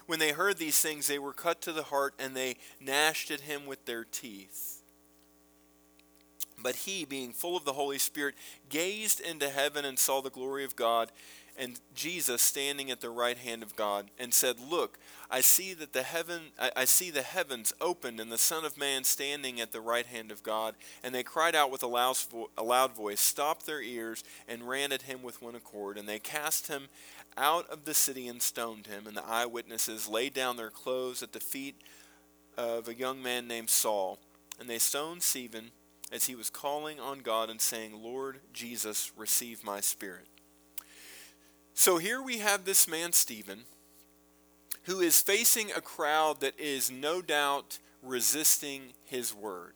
When 0.08 0.18
they 0.18 0.32
heard 0.32 0.58
these 0.58 0.80
things, 0.80 1.06
they 1.06 1.20
were 1.20 1.34
cut 1.34 1.62
to 1.62 1.72
the 1.72 1.84
heart, 1.84 2.16
and 2.18 2.36
they 2.36 2.56
gnashed 2.80 3.30
at 3.30 3.42
him 3.42 3.68
with 3.68 3.86
their 3.86 4.04
teeth. 4.04 4.82
But 6.62 6.78
he, 6.78 7.06
being 7.06 7.32
full 7.32 7.56
of 7.56 7.64
the 7.64 7.74
Holy 7.74 8.00
Spirit, 8.00 8.34
gazed 8.70 9.20
into 9.20 9.50
heaven 9.50 9.86
and 9.86 10.00
saw 10.00 10.22
the 10.22 10.32
glory 10.32 10.66
of 10.66 10.76
God 10.76 11.12
and 11.60 11.80
Jesus 11.94 12.42
standing 12.42 12.90
at 12.90 13.02
the 13.02 13.10
right 13.10 13.38
hand 13.38 13.62
of 13.62 13.76
God, 13.76 14.10
and 14.18 14.34
said, 14.34 14.56
Look, 14.60 14.98
I 15.30 15.42
see 15.42 15.74
that 15.76 15.94
the 15.94 16.04
heaven 16.04 16.42
I, 16.58 16.72
I, 16.76 16.86
see 16.86 17.12
the 17.12 17.22
heavens 17.22 17.74
opened 17.82 18.20
and 18.20 18.32
the 18.32 18.38
Son 18.38 18.66
of 18.66 18.78
Man 18.78 19.04
standing 19.04 19.60
at 19.60 19.72
the 19.72 19.82
right 19.82 20.06
hand 20.06 20.32
of 20.32 20.42
God. 20.42 20.76
And 21.04 21.14
they 21.14 21.22
cried 21.22 21.56
out 21.56 21.70
with 21.70 21.84
a 21.84 21.88
loud, 21.88 22.18
a 22.58 22.64
loud 22.64 22.96
voice, 22.96 23.20
stopped 23.20 23.66
their 23.66 23.82
ears, 23.82 24.24
and 24.48 24.68
ran 24.68 24.92
at 24.92 25.04
him 25.04 25.22
with 25.22 25.42
one 25.42 25.56
accord. 25.56 25.98
And 25.98 26.08
they 26.08 26.18
cast 26.18 26.68
him 26.68 26.88
out 27.38 27.70
of 27.70 27.84
the 27.84 27.94
city 27.94 28.28
and 28.28 28.42
stoned 28.42 28.88
him. 28.88 29.06
And 29.06 29.16
the 29.16 29.26
eyewitnesses 29.26 30.08
laid 30.08 30.34
down 30.34 30.58
their 30.58 30.72
clothes 30.72 31.22
at 31.22 31.34
the 31.34 31.40
feet 31.40 31.76
of 32.58 32.88
a 32.88 32.96
young 32.96 33.22
man 33.22 33.48
named 33.48 33.70
Saul. 33.70 34.18
And 34.60 34.70
they 34.70 34.80
stoned 34.80 35.24
Stephen 35.24 35.72
as 36.12 36.26
he 36.26 36.36
was 36.36 36.50
calling 36.50 37.00
on 37.00 37.20
God 37.20 37.50
and 37.50 37.62
saying, 37.62 38.02
Lord 38.02 38.40
Jesus, 38.54 39.12
receive 39.16 39.64
my 39.64 39.80
spirit. 39.80 40.26
So 41.80 41.98
here 41.98 42.22
we 42.22 42.40
have 42.40 42.66
this 42.66 42.90
man, 42.90 43.14
Stephen, 43.14 43.62
who 44.84 45.00
is 45.00 45.22
facing 45.22 45.72
a 45.72 45.80
crowd 45.80 46.42
that 46.42 46.60
is 46.60 46.92
no 46.92 47.22
doubt 47.22 47.80
resisting 48.04 48.92
his 49.06 49.34
word. 49.34 49.76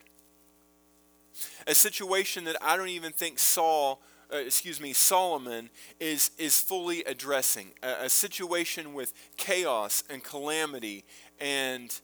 A 1.66 1.74
situation 1.74 2.44
that 2.44 2.56
I 2.60 2.76
don't 2.76 2.90
even 2.90 3.12
think 3.12 3.38
Saul, 3.38 4.02
uh, 4.30 4.36
excuse 4.36 4.82
me, 4.82 4.92
Solomon 4.92 5.70
is, 5.98 6.30
is 6.36 6.60
fully 6.60 7.02
addressing. 7.04 7.70
A, 7.82 8.04
a 8.04 8.08
situation 8.10 8.92
with 8.92 9.14
chaos 9.38 10.04
and 10.10 10.22
calamity 10.22 11.06
and 11.40 11.98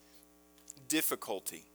difficulty. 0.88 1.66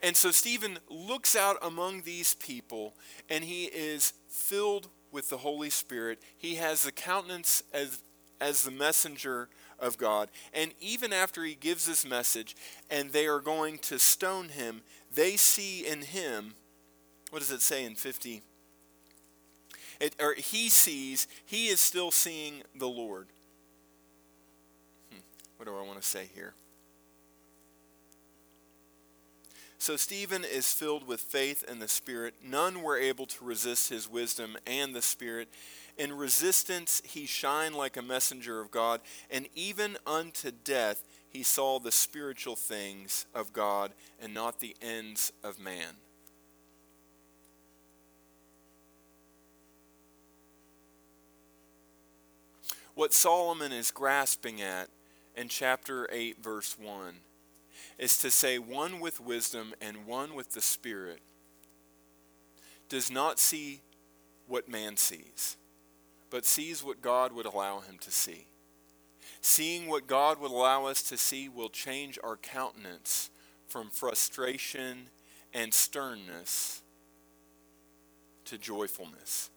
And 0.00 0.16
so 0.16 0.30
Stephen 0.30 0.78
looks 0.88 1.34
out 1.34 1.56
among 1.60 2.02
these 2.02 2.34
people 2.34 2.94
and 3.28 3.42
he 3.42 3.64
is 3.64 4.12
filled 4.28 4.86
with 5.12 5.30
the 5.30 5.38
Holy 5.38 5.70
Spirit. 5.70 6.20
He 6.36 6.56
has 6.56 6.82
the 6.82 6.92
countenance 6.92 7.62
as, 7.72 8.02
as 8.40 8.62
the 8.62 8.70
messenger 8.70 9.48
of 9.78 9.98
God. 9.98 10.28
And 10.52 10.72
even 10.80 11.12
after 11.12 11.44
he 11.44 11.54
gives 11.54 11.86
this 11.86 12.06
message 12.06 12.56
and 12.90 13.10
they 13.10 13.26
are 13.26 13.40
going 13.40 13.78
to 13.78 13.98
stone 13.98 14.48
him, 14.50 14.82
they 15.12 15.36
see 15.36 15.86
in 15.86 16.02
him, 16.02 16.54
what 17.30 17.40
does 17.40 17.50
it 17.50 17.62
say 17.62 17.84
in 17.84 17.94
50? 17.94 18.42
It, 20.00 20.14
or 20.20 20.34
he 20.34 20.68
sees, 20.68 21.26
he 21.44 21.68
is 21.68 21.80
still 21.80 22.10
seeing 22.10 22.62
the 22.74 22.88
Lord. 22.88 23.28
Hmm, 25.10 25.18
what 25.56 25.66
do 25.66 25.76
I 25.76 25.82
want 25.82 26.00
to 26.00 26.06
say 26.06 26.28
here? 26.34 26.54
So 29.78 29.96
Stephen 29.96 30.44
is 30.44 30.72
filled 30.72 31.06
with 31.06 31.20
faith 31.20 31.64
and 31.66 31.80
the 31.80 31.88
Spirit. 31.88 32.34
None 32.44 32.82
were 32.82 32.98
able 32.98 33.26
to 33.26 33.44
resist 33.44 33.88
his 33.88 34.10
wisdom 34.10 34.56
and 34.66 34.94
the 34.94 35.02
Spirit. 35.02 35.48
In 35.96 36.12
resistance, 36.12 37.00
he 37.04 37.26
shined 37.26 37.76
like 37.76 37.96
a 37.96 38.02
messenger 38.02 38.60
of 38.60 38.72
God, 38.72 39.00
and 39.30 39.46
even 39.54 39.96
unto 40.06 40.50
death 40.50 41.04
he 41.28 41.44
saw 41.44 41.78
the 41.78 41.92
spiritual 41.92 42.56
things 42.56 43.26
of 43.34 43.52
God 43.52 43.92
and 44.20 44.34
not 44.34 44.58
the 44.58 44.74
ends 44.82 45.32
of 45.44 45.60
man. 45.60 45.94
What 52.94 53.12
Solomon 53.12 53.70
is 53.70 53.92
grasping 53.92 54.60
at 54.60 54.88
in 55.36 55.48
chapter 55.48 56.08
8, 56.10 56.42
verse 56.42 56.76
1 56.76 57.14
is 57.98 58.18
to 58.18 58.30
say 58.30 58.58
one 58.58 59.00
with 59.00 59.20
wisdom 59.20 59.74
and 59.80 60.06
one 60.06 60.34
with 60.34 60.52
the 60.52 60.60
Spirit 60.60 61.20
does 62.88 63.10
not 63.10 63.38
see 63.38 63.82
what 64.46 64.68
man 64.68 64.96
sees, 64.96 65.56
but 66.30 66.46
sees 66.46 66.82
what 66.82 67.02
God 67.02 67.32
would 67.32 67.46
allow 67.46 67.80
him 67.80 67.98
to 68.00 68.10
see. 68.10 68.46
Seeing 69.40 69.88
what 69.88 70.06
God 70.06 70.40
would 70.40 70.50
allow 70.50 70.86
us 70.86 71.02
to 71.04 71.18
see 71.18 71.48
will 71.48 71.68
change 71.68 72.18
our 72.24 72.36
countenance 72.36 73.30
from 73.66 73.90
frustration 73.90 75.10
and 75.52 75.74
sternness 75.74 76.82
to 78.46 78.56
joyfulness. 78.58 79.50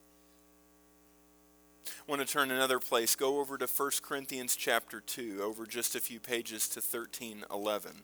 I 1.85 2.11
want 2.11 2.25
to 2.25 2.31
turn 2.31 2.51
another 2.51 2.79
place. 2.79 3.15
Go 3.15 3.39
over 3.39 3.57
to 3.57 3.65
1 3.65 3.91
Corinthians 4.01 4.55
chapter 4.55 4.99
2, 4.99 5.39
over 5.41 5.65
just 5.65 5.95
a 5.95 6.01
few 6.01 6.19
pages 6.19 6.67
to 6.69 6.79
1311. 6.79 8.03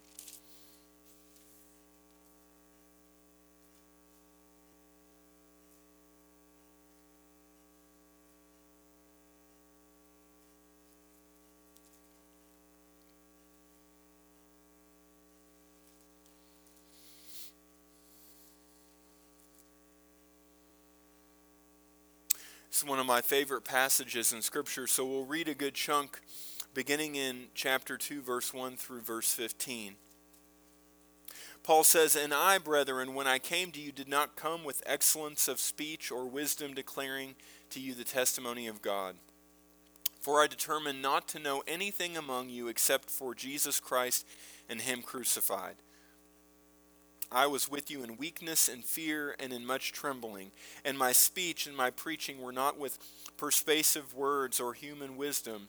One 22.87 22.99
of 22.99 23.05
my 23.05 23.19
favorite 23.19 23.65
passages 23.65 24.31
in 24.31 24.41
Scripture, 24.41 24.87
so 24.87 25.05
we'll 25.05 25.25
read 25.25 25.49
a 25.49 25.53
good 25.53 25.73
chunk 25.73 26.21
beginning 26.73 27.15
in 27.15 27.47
chapter 27.53 27.97
2, 27.97 28.21
verse 28.21 28.53
1 28.53 28.77
through 28.77 29.01
verse 29.01 29.33
15. 29.33 29.95
Paul 31.63 31.83
says, 31.83 32.15
And 32.15 32.33
I, 32.33 32.59
brethren, 32.59 33.13
when 33.13 33.27
I 33.27 33.39
came 33.39 33.71
to 33.71 33.79
you, 33.81 33.91
did 33.91 34.07
not 34.07 34.37
come 34.37 34.63
with 34.63 34.83
excellence 34.85 35.49
of 35.49 35.59
speech 35.59 36.11
or 36.11 36.29
wisdom 36.29 36.73
declaring 36.73 37.35
to 37.71 37.81
you 37.81 37.93
the 37.93 38.05
testimony 38.05 38.67
of 38.67 38.81
God. 38.81 39.15
For 40.21 40.41
I 40.41 40.47
determined 40.47 41.01
not 41.01 41.27
to 41.29 41.39
know 41.39 41.63
anything 41.67 42.15
among 42.15 42.47
you 42.47 42.69
except 42.69 43.09
for 43.09 43.35
Jesus 43.35 43.81
Christ 43.81 44.25
and 44.69 44.79
Him 44.79 45.01
crucified. 45.01 45.75
I 47.31 47.47
was 47.47 47.69
with 47.69 47.91
you 47.91 48.03
in 48.03 48.17
weakness 48.17 48.69
and 48.69 48.85
fear 48.85 49.35
and 49.37 49.51
in 49.51 49.65
much 49.65 49.91
trembling, 49.91 50.51
and 50.85 50.97
my 50.97 51.11
speech 51.11 51.67
and 51.67 51.75
my 51.75 51.89
preaching 51.89 52.41
were 52.41 52.53
not 52.53 52.79
with 52.79 52.99
persuasive 53.35 54.13
words 54.13 54.59
or 54.59 54.73
human 54.73 55.17
wisdom, 55.17 55.67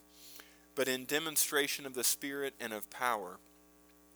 but 0.76 0.86
in 0.86 1.04
demonstration 1.04 1.84
of 1.84 1.94
the 1.94 2.04
Spirit 2.04 2.54
and 2.60 2.72
of 2.72 2.88
power. 2.90 3.38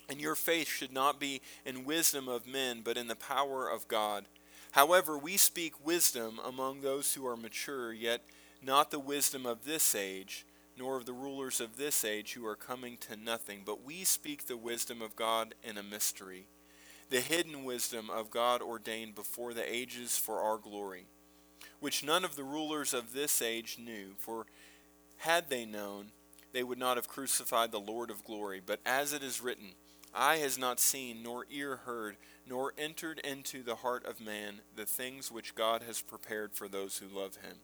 And 0.09 0.21
your 0.21 0.37
faith 0.37 0.69
should 0.69 0.93
not 0.93 1.19
be 1.19 1.41
in 1.65 1.85
wisdom 1.85 2.29
of 2.29 2.47
men, 2.47 2.81
but 2.85 2.97
in 2.97 3.09
the 3.09 3.17
power 3.17 3.69
of 3.69 3.89
God. 3.89 4.27
However, 4.73 5.19
we 5.19 5.37
speak 5.37 5.85
wisdom 5.85 6.39
among 6.45 6.81
those 6.81 7.15
who 7.15 7.27
are 7.27 7.37
mature, 7.37 7.93
yet 7.93 8.23
not 8.63 8.93
the 8.93 9.01
wisdom 9.01 9.47
of 9.47 9.65
this 9.65 9.97
age, 9.97 10.47
nor 10.79 10.97
of 10.97 11.07
the 11.07 11.13
rulers 11.13 11.61
of 11.61 11.77
this 11.77 12.05
age 12.05 12.35
who 12.35 12.47
are 12.47 12.57
coming 12.57 12.97
to 12.99 13.17
nothing, 13.17 13.63
but 13.65 13.85
we 13.85 14.05
speak 14.05 14.47
the 14.47 14.57
wisdom 14.57 15.03
of 15.03 15.17
God 15.17 15.55
in 15.65 15.77
a 15.77 15.83
mystery 15.83 16.47
the 17.13 17.21
hidden 17.21 17.65
wisdom 17.65 18.09
of 18.09 18.31
God 18.31 18.63
ordained 18.63 19.15
before 19.15 19.53
the 19.53 19.71
ages 19.71 20.17
for 20.17 20.41
our 20.41 20.57
glory, 20.57 21.05
which 21.79 22.03
none 22.03 22.25
of 22.25 22.37
the 22.37 22.43
rulers 22.43 22.95
of 22.95 23.13
this 23.13 23.43
age 23.43 23.77
knew, 23.79 24.15
for 24.17 24.47
had 25.19 25.51
they 25.51 25.67
known, 25.67 26.07
they 26.53 26.63
would 26.63 26.79
not 26.79 26.97
have 26.97 27.09
crucified 27.09 27.71
the 27.71 27.79
Lord 27.79 28.11
of 28.11 28.25
glory. 28.25 28.63
But 28.65 28.81
as 28.87 29.13
it 29.13 29.23
is 29.23 29.43
written, 29.43 29.73
Eye 30.15 30.39
has 30.39 30.57
not 30.57 30.81
seen, 30.81 31.23
nor 31.23 31.45
ear 31.51 31.81
heard, 31.85 32.17
nor 32.49 32.73
entered 32.79 33.19
into 33.19 33.63
the 33.63 33.77
heart 33.77 34.07
of 34.07 34.19
man 34.19 34.63
the 34.75 34.87
things 34.87 35.31
which 35.31 35.55
God 35.55 35.83
has 35.83 36.01
prepared 36.01 36.55
for 36.55 36.67
those 36.67 36.97
who 36.97 37.15
love 37.15 37.37
him. 37.37 37.59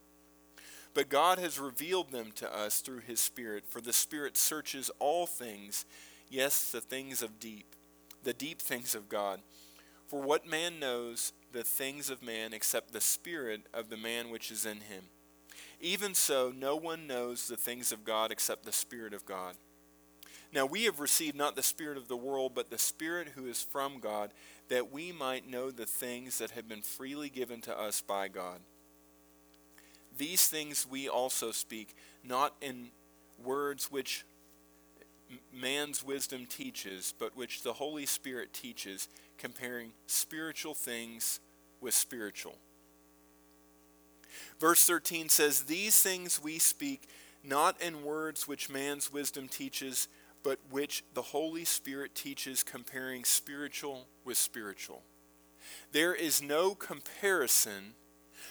But 0.92 1.08
God 1.08 1.38
has 1.38 1.58
revealed 1.58 2.12
them 2.12 2.32
to 2.34 2.54
us 2.54 2.80
through 2.80 3.00
his 3.00 3.18
Spirit, 3.18 3.64
for 3.66 3.80
the 3.80 3.94
Spirit 3.94 4.36
searches 4.36 4.90
all 4.98 5.26
things, 5.26 5.86
yes, 6.28 6.70
the 6.70 6.82
things 6.82 7.22
of 7.22 7.40
deep 7.40 7.74
the 8.28 8.34
deep 8.34 8.60
things 8.60 8.94
of 8.94 9.08
God. 9.08 9.40
For 10.06 10.20
what 10.20 10.46
man 10.46 10.78
knows 10.78 11.32
the 11.52 11.64
things 11.64 12.10
of 12.10 12.22
man 12.22 12.52
except 12.52 12.92
the 12.92 13.00
spirit 13.00 13.62
of 13.72 13.88
the 13.88 13.96
man 13.96 14.28
which 14.28 14.50
is 14.50 14.66
in 14.66 14.82
him? 14.82 15.04
Even 15.80 16.12
so, 16.12 16.52
no 16.54 16.76
one 16.76 17.06
knows 17.06 17.48
the 17.48 17.56
things 17.56 17.90
of 17.90 18.04
God 18.04 18.30
except 18.30 18.66
the 18.66 18.72
Spirit 18.72 19.14
of 19.14 19.24
God. 19.24 19.54
Now 20.52 20.66
we 20.66 20.84
have 20.84 21.00
received 21.00 21.36
not 21.36 21.56
the 21.56 21.62
Spirit 21.62 21.96
of 21.96 22.08
the 22.08 22.18
world, 22.18 22.52
but 22.54 22.68
the 22.68 22.76
Spirit 22.76 23.28
who 23.34 23.46
is 23.46 23.62
from 23.62 23.98
God, 23.98 24.34
that 24.68 24.92
we 24.92 25.10
might 25.10 25.48
know 25.48 25.70
the 25.70 25.86
things 25.86 26.36
that 26.36 26.50
have 26.50 26.68
been 26.68 26.82
freely 26.82 27.30
given 27.30 27.62
to 27.62 27.80
us 27.80 28.02
by 28.02 28.28
God. 28.28 28.60
These 30.18 30.48
things 30.48 30.86
we 30.86 31.08
also 31.08 31.50
speak, 31.50 31.94
not 32.22 32.54
in 32.60 32.88
words 33.42 33.90
which 33.90 34.26
man's 35.52 36.04
wisdom 36.04 36.46
teaches, 36.46 37.14
but 37.18 37.36
which 37.36 37.62
the 37.62 37.74
Holy 37.74 38.06
Spirit 38.06 38.52
teaches, 38.52 39.08
comparing 39.36 39.92
spiritual 40.06 40.74
things 40.74 41.40
with 41.80 41.94
spiritual. 41.94 42.56
Verse 44.58 44.84
13 44.86 45.28
says, 45.28 45.64
These 45.64 46.00
things 46.00 46.42
we 46.42 46.58
speak 46.58 47.08
not 47.44 47.80
in 47.80 48.02
words 48.02 48.48
which 48.48 48.68
man's 48.68 49.12
wisdom 49.12 49.48
teaches, 49.48 50.08
but 50.42 50.58
which 50.70 51.04
the 51.14 51.22
Holy 51.22 51.64
Spirit 51.64 52.14
teaches, 52.14 52.62
comparing 52.62 53.24
spiritual 53.24 54.06
with 54.24 54.36
spiritual. 54.36 55.02
There 55.92 56.14
is 56.14 56.42
no 56.42 56.74
comparison 56.74 57.94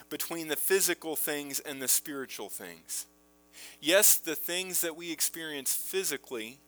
between 0.10 0.48
the 0.48 0.56
physical 0.56 1.16
things 1.16 1.60
and 1.60 1.82
the 1.82 1.88
spiritual 1.88 2.50
things. 2.50 3.06
Yes, 3.80 4.16
the 4.16 4.36
things 4.36 4.82
that 4.82 4.96
we 4.96 5.12
experience 5.12 5.76
physically 5.76 6.60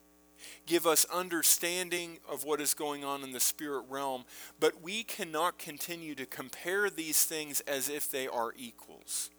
give 0.65 0.85
us 0.85 1.05
understanding 1.05 2.19
of 2.29 2.43
what 2.43 2.61
is 2.61 2.73
going 2.73 3.03
on 3.03 3.23
in 3.23 3.31
the 3.31 3.39
spirit 3.39 3.83
realm, 3.89 4.25
but 4.59 4.81
we 4.81 5.03
cannot 5.03 5.57
continue 5.57 6.15
to 6.15 6.25
compare 6.25 6.89
these 6.89 7.25
things 7.25 7.59
as 7.61 7.89
if 7.89 8.09
they 8.09 8.27
are 8.27 8.53
equals. 8.57 9.29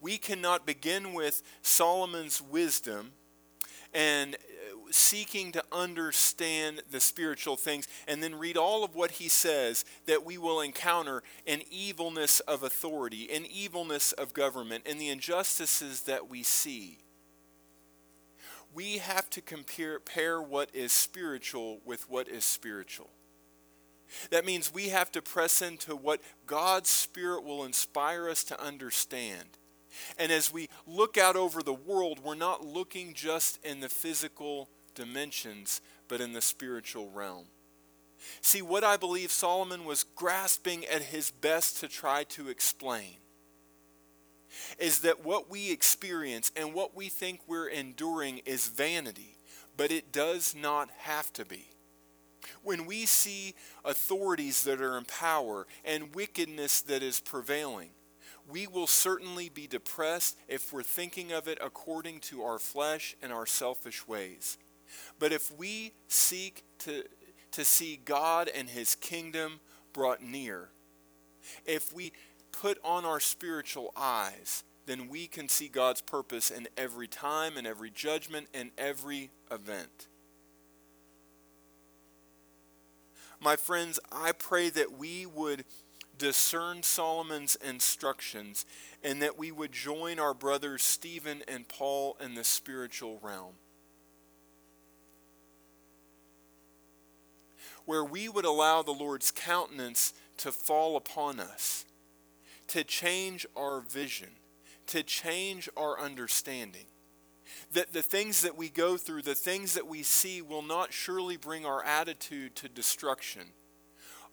We 0.00 0.18
cannot 0.18 0.66
begin 0.66 1.12
with 1.12 1.42
Solomon's 1.62 2.40
wisdom 2.40 3.12
and 3.94 4.34
uh, 4.34 4.38
seeking 4.90 5.50
to 5.52 5.64
understand 5.72 6.82
the 6.90 7.00
spiritual 7.00 7.56
things 7.56 7.88
and 8.06 8.22
then 8.22 8.34
read 8.34 8.56
all 8.56 8.84
of 8.84 8.94
what 8.94 9.12
he 9.12 9.28
says 9.28 9.84
that 10.06 10.24
we 10.24 10.38
will 10.38 10.60
encounter 10.60 11.22
an 11.46 11.62
evilness 11.70 12.40
of 12.40 12.62
authority, 12.62 13.28
an 13.32 13.46
evilness 13.46 14.12
of 14.12 14.34
government, 14.34 14.84
and 14.86 15.00
the 15.00 15.08
injustices 15.08 16.02
that 16.02 16.28
we 16.28 16.42
see 16.42 16.98
we 18.78 18.98
have 18.98 19.28
to 19.28 19.40
compare 19.40 19.98
pair 19.98 20.40
what 20.40 20.70
is 20.72 20.92
spiritual 20.92 21.80
with 21.84 22.08
what 22.08 22.28
is 22.28 22.44
spiritual. 22.44 23.10
That 24.30 24.44
means 24.44 24.72
we 24.72 24.90
have 24.90 25.10
to 25.10 25.20
press 25.20 25.60
into 25.60 25.96
what 25.96 26.20
God's 26.46 26.88
Spirit 26.88 27.42
will 27.42 27.64
inspire 27.64 28.28
us 28.28 28.44
to 28.44 28.64
understand. 28.64 29.58
And 30.16 30.30
as 30.30 30.52
we 30.52 30.68
look 30.86 31.18
out 31.18 31.34
over 31.34 31.60
the 31.60 31.74
world, 31.74 32.20
we're 32.22 32.36
not 32.36 32.64
looking 32.64 33.14
just 33.14 33.58
in 33.64 33.80
the 33.80 33.88
physical 33.88 34.68
dimensions, 34.94 35.80
but 36.06 36.20
in 36.20 36.32
the 36.32 36.40
spiritual 36.40 37.10
realm. 37.10 37.46
See, 38.40 38.62
what 38.62 38.84
I 38.84 38.96
believe 38.96 39.32
Solomon 39.32 39.86
was 39.86 40.04
grasping 40.04 40.84
at 40.86 41.02
his 41.02 41.32
best 41.32 41.80
to 41.80 41.88
try 41.88 42.22
to 42.28 42.48
explain 42.48 43.16
is 44.78 45.00
that 45.00 45.24
what 45.24 45.50
we 45.50 45.70
experience 45.70 46.50
and 46.56 46.74
what 46.74 46.96
we 46.96 47.08
think 47.08 47.40
we're 47.46 47.68
enduring 47.68 48.38
is 48.44 48.68
vanity, 48.68 49.38
but 49.76 49.90
it 49.90 50.12
does 50.12 50.54
not 50.54 50.90
have 50.98 51.32
to 51.34 51.44
be. 51.44 51.70
When 52.62 52.86
we 52.86 53.06
see 53.06 53.54
authorities 53.84 54.64
that 54.64 54.80
are 54.80 54.96
in 54.96 55.04
power 55.04 55.66
and 55.84 56.14
wickedness 56.14 56.80
that 56.82 57.02
is 57.02 57.20
prevailing, 57.20 57.90
we 58.48 58.66
will 58.66 58.86
certainly 58.86 59.48
be 59.48 59.66
depressed 59.66 60.36
if 60.48 60.72
we're 60.72 60.82
thinking 60.82 61.32
of 61.32 61.48
it 61.48 61.58
according 61.60 62.20
to 62.20 62.42
our 62.42 62.58
flesh 62.58 63.14
and 63.22 63.32
our 63.32 63.46
selfish 63.46 64.08
ways. 64.08 64.56
But 65.18 65.32
if 65.32 65.56
we 65.56 65.92
seek 66.08 66.64
to, 66.80 67.04
to 67.52 67.64
see 67.64 68.00
God 68.02 68.48
and 68.54 68.68
His 68.68 68.94
kingdom 68.94 69.60
brought 69.92 70.22
near, 70.22 70.70
if 71.66 71.92
we 71.92 72.12
put 72.60 72.78
on 72.82 73.04
our 73.04 73.20
spiritual 73.20 73.92
eyes, 73.96 74.64
then 74.86 75.08
we 75.08 75.26
can 75.26 75.48
see 75.48 75.68
God's 75.68 76.00
purpose 76.00 76.50
in 76.50 76.66
every 76.76 77.06
time, 77.06 77.56
in 77.56 77.66
every 77.66 77.90
judgment, 77.90 78.48
in 78.52 78.72
every 78.76 79.30
event. 79.50 80.08
My 83.40 83.54
friends, 83.54 84.00
I 84.10 84.32
pray 84.32 84.70
that 84.70 84.98
we 84.98 85.24
would 85.24 85.64
discern 86.16 86.82
Solomon's 86.82 87.56
instructions 87.56 88.66
and 89.04 89.22
that 89.22 89.38
we 89.38 89.52
would 89.52 89.70
join 89.70 90.18
our 90.18 90.34
brothers 90.34 90.82
Stephen 90.82 91.42
and 91.46 91.68
Paul 91.68 92.16
in 92.20 92.34
the 92.34 92.42
spiritual 92.42 93.20
realm. 93.22 93.54
Where 97.84 98.04
we 98.04 98.28
would 98.28 98.44
allow 98.44 98.82
the 98.82 98.90
Lord's 98.90 99.30
countenance 99.30 100.12
to 100.38 100.50
fall 100.50 100.96
upon 100.96 101.38
us 101.38 101.84
to 102.68 102.84
change 102.84 103.46
our 103.56 103.80
vision, 103.80 104.30
to 104.86 105.02
change 105.02 105.68
our 105.76 105.98
understanding. 106.00 106.86
That 107.72 107.92
the 107.92 108.02
things 108.02 108.42
that 108.42 108.56
we 108.56 108.68
go 108.68 108.96
through, 108.96 109.22
the 109.22 109.34
things 109.34 109.74
that 109.74 109.86
we 109.86 110.02
see, 110.02 110.42
will 110.42 110.62
not 110.62 110.92
surely 110.92 111.36
bring 111.36 111.66
our 111.66 111.82
attitude 111.82 112.54
to 112.56 112.68
destruction, 112.68 113.52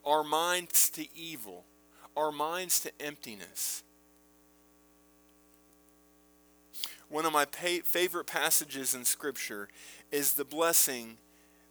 our 0.05 0.23
minds 0.23 0.89
to 0.91 1.07
evil, 1.17 1.65
our 2.15 2.31
minds 2.31 2.79
to 2.81 2.91
emptiness. 2.99 3.83
One 7.09 7.25
of 7.25 7.33
my 7.33 7.45
pa- 7.45 7.83
favorite 7.83 8.27
passages 8.27 8.93
in 8.93 9.05
Scripture 9.05 9.69
is 10.11 10.33
the 10.33 10.45
blessing 10.45 11.17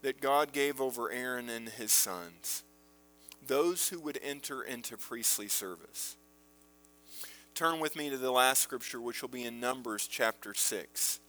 that 0.03 0.21
God 0.21 0.53
gave 0.53 0.81
over 0.81 1.11
Aaron 1.11 1.49
and 1.49 1.69
his 1.69 1.93
sons, 1.93 2.63
those 3.47 3.89
who 3.89 3.99
would 4.01 4.19
enter 4.23 4.63
into 4.63 4.97
priestly 4.97 5.49
service. 5.49 6.17
Turn 7.55 7.79
with 7.79 7.95
me 7.95 8.11
to 8.11 8.17
the 8.17 8.33
last 8.33 8.63
scripture, 8.63 9.01
which 9.01 9.23
will 9.23 9.29
be 9.29 9.45
in 9.45 9.61
Numbers 9.61 10.09
chapter 10.09 10.55
6, 10.55 11.21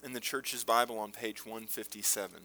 in 0.00 0.12
the 0.12 0.20
church's 0.20 0.62
Bible 0.62 0.96
on 0.96 1.10
page 1.10 1.44
157. 1.44 2.42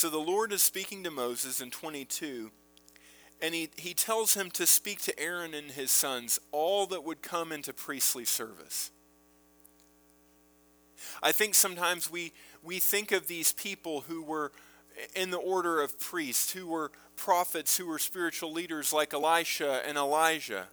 So 0.00 0.08
the 0.08 0.16
Lord 0.16 0.50
is 0.50 0.62
speaking 0.62 1.04
to 1.04 1.10
Moses 1.10 1.60
in 1.60 1.70
22, 1.70 2.50
and 3.42 3.54
he, 3.54 3.68
he 3.76 3.92
tells 3.92 4.32
him 4.32 4.50
to 4.52 4.66
speak 4.66 5.02
to 5.02 5.20
Aaron 5.20 5.52
and 5.52 5.70
his 5.70 5.90
sons 5.90 6.40
all 6.52 6.86
that 6.86 7.04
would 7.04 7.20
come 7.20 7.52
into 7.52 7.74
priestly 7.74 8.24
service. 8.24 8.92
I 11.22 11.32
think 11.32 11.54
sometimes 11.54 12.10
we, 12.10 12.32
we 12.62 12.78
think 12.78 13.12
of 13.12 13.26
these 13.26 13.52
people 13.52 14.04
who 14.08 14.22
were 14.22 14.52
in 15.14 15.32
the 15.32 15.36
order 15.36 15.82
of 15.82 16.00
priests, 16.00 16.52
who 16.52 16.68
were 16.68 16.92
prophets, 17.14 17.76
who 17.76 17.86
were 17.86 17.98
spiritual 17.98 18.54
leaders 18.54 18.94
like 18.94 19.12
Elisha 19.12 19.82
and 19.86 19.98
Elijah 19.98 20.68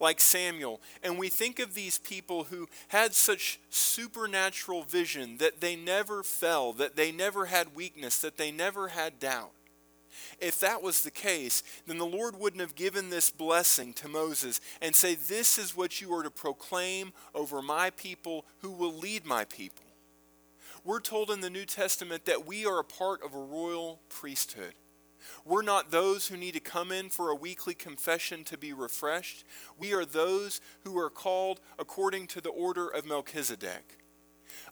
like 0.00 0.20
Samuel. 0.20 0.80
And 1.02 1.18
we 1.18 1.28
think 1.28 1.58
of 1.58 1.74
these 1.74 1.98
people 1.98 2.44
who 2.44 2.68
had 2.88 3.14
such 3.14 3.60
supernatural 3.70 4.82
vision 4.82 5.36
that 5.38 5.60
they 5.60 5.76
never 5.76 6.22
fell, 6.22 6.72
that 6.74 6.96
they 6.96 7.12
never 7.12 7.46
had 7.46 7.74
weakness, 7.74 8.18
that 8.20 8.36
they 8.36 8.50
never 8.50 8.88
had 8.88 9.18
doubt. 9.18 9.52
If 10.40 10.58
that 10.60 10.82
was 10.82 11.02
the 11.02 11.10
case, 11.10 11.62
then 11.86 11.98
the 11.98 12.06
Lord 12.06 12.38
wouldn't 12.38 12.62
have 12.62 12.74
given 12.74 13.10
this 13.10 13.30
blessing 13.30 13.92
to 13.94 14.08
Moses 14.08 14.60
and 14.80 14.94
say, 14.94 15.14
This 15.14 15.58
is 15.58 15.76
what 15.76 16.00
you 16.00 16.12
are 16.14 16.22
to 16.22 16.30
proclaim 16.30 17.12
over 17.34 17.60
my 17.60 17.90
people 17.90 18.46
who 18.60 18.70
will 18.70 18.94
lead 18.94 19.26
my 19.26 19.44
people. 19.44 19.84
We're 20.82 21.00
told 21.00 21.30
in 21.30 21.40
the 21.40 21.50
New 21.50 21.66
Testament 21.66 22.24
that 22.24 22.46
we 22.46 22.64
are 22.64 22.80
a 22.80 22.84
part 22.84 23.22
of 23.22 23.34
a 23.34 23.38
royal 23.38 24.00
priesthood. 24.08 24.74
We're 25.44 25.62
not 25.62 25.90
those 25.90 26.28
who 26.28 26.36
need 26.36 26.54
to 26.54 26.60
come 26.60 26.92
in 26.92 27.08
for 27.08 27.30
a 27.30 27.34
weekly 27.34 27.74
confession 27.74 28.44
to 28.44 28.58
be 28.58 28.72
refreshed. 28.72 29.44
We 29.78 29.92
are 29.92 30.04
those 30.04 30.60
who 30.84 30.98
are 30.98 31.10
called 31.10 31.60
according 31.78 32.28
to 32.28 32.40
the 32.40 32.50
order 32.50 32.88
of 32.88 33.06
Melchizedek, 33.06 33.98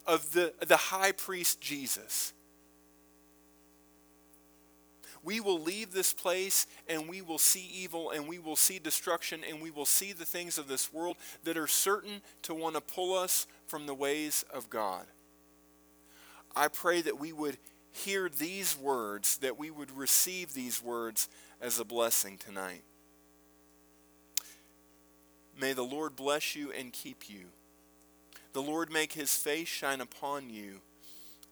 of 0.07 0.33
the, 0.33 0.55
the 0.67 0.77
high 0.77 1.13
priest 1.13 1.61
Jesus 1.61 2.33
we 5.29 5.41
will 5.41 5.61
leave 5.61 5.93
this 5.93 6.13
place 6.13 6.67
and 6.89 7.09
we 7.09 7.21
will 7.23 7.39
see 7.39 7.69
evil 7.75 8.11
and 8.11 8.27
we 8.27 8.39
will 8.39 8.57
see 8.57 8.79
destruction 8.79 9.43
and 9.49 9.61
we 9.61 9.71
will 9.71 9.87
see 9.87 10.13
the 10.13 10.25
things 10.25 10.59
of 10.59 10.69
this 10.69 10.93
world 10.93 11.17
that 11.45 11.57
are 11.57 11.67
certain 11.67 12.23
to 12.43 12.55
want 12.55 12.75
to 12.75 12.81
pull 12.81 13.15
us 13.15 13.47
from 13.67 13.87
the 13.87 13.95
ways 13.95 14.45
of 14.53 14.71
God. 14.71 15.07
I 16.55 16.69
pray 16.69 17.03
that 17.03 17.19
we 17.19 17.33
would 17.33 17.59
hear 17.99 18.29
these 18.29 18.77
words, 18.79 19.39
that 19.39 19.59
we 19.59 19.71
would 19.71 19.91
receive 19.91 20.55
these 20.55 20.83
words 20.83 21.29
as 21.61 21.79
a 21.79 21.85
blessing 21.85 22.39
tonight. 22.39 22.83
May 25.61 25.73
the 25.73 25.83
Lord 25.83 26.17
bless 26.17 26.55
you 26.55 26.71
and 26.73 26.93
keep 26.93 27.29
you. 27.29 27.47
The 28.53 28.63
Lord 28.63 28.91
make 28.91 29.13
his 29.13 29.35
face 29.35 29.69
shine 29.69 30.01
upon 30.01 30.51
you 30.51 30.81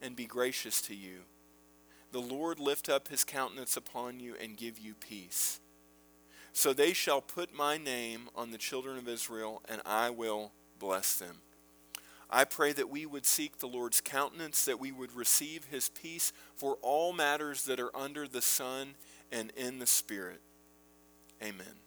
and 0.00 0.14
be 0.14 0.26
gracious 0.26 0.80
to 0.82 0.94
you 0.94 1.20
the 2.16 2.22
Lord 2.22 2.58
lift 2.58 2.88
up 2.88 3.08
his 3.08 3.24
countenance 3.24 3.76
upon 3.76 4.20
you 4.20 4.34
and 4.40 4.56
give 4.56 4.78
you 4.78 4.94
peace. 4.94 5.60
So 6.54 6.72
they 6.72 6.94
shall 6.94 7.20
put 7.20 7.54
my 7.54 7.76
name 7.76 8.30
on 8.34 8.50
the 8.50 8.58
children 8.58 8.96
of 8.96 9.06
Israel, 9.06 9.60
and 9.68 9.82
I 9.84 10.08
will 10.08 10.52
bless 10.78 11.16
them. 11.16 11.42
I 12.28 12.44
pray 12.44 12.72
that 12.72 12.90
we 12.90 13.06
would 13.06 13.24
seek 13.24 13.58
the 13.58 13.68
Lord's 13.68 14.00
countenance, 14.00 14.64
that 14.64 14.80
we 14.80 14.90
would 14.90 15.14
receive 15.14 15.66
his 15.66 15.88
peace 15.88 16.32
for 16.54 16.76
all 16.82 17.12
matters 17.12 17.64
that 17.66 17.78
are 17.78 17.94
under 17.96 18.26
the 18.26 18.42
sun 18.42 18.96
and 19.30 19.52
in 19.56 19.78
the 19.78 19.86
Spirit. 19.86 20.40
Amen. 21.42 21.85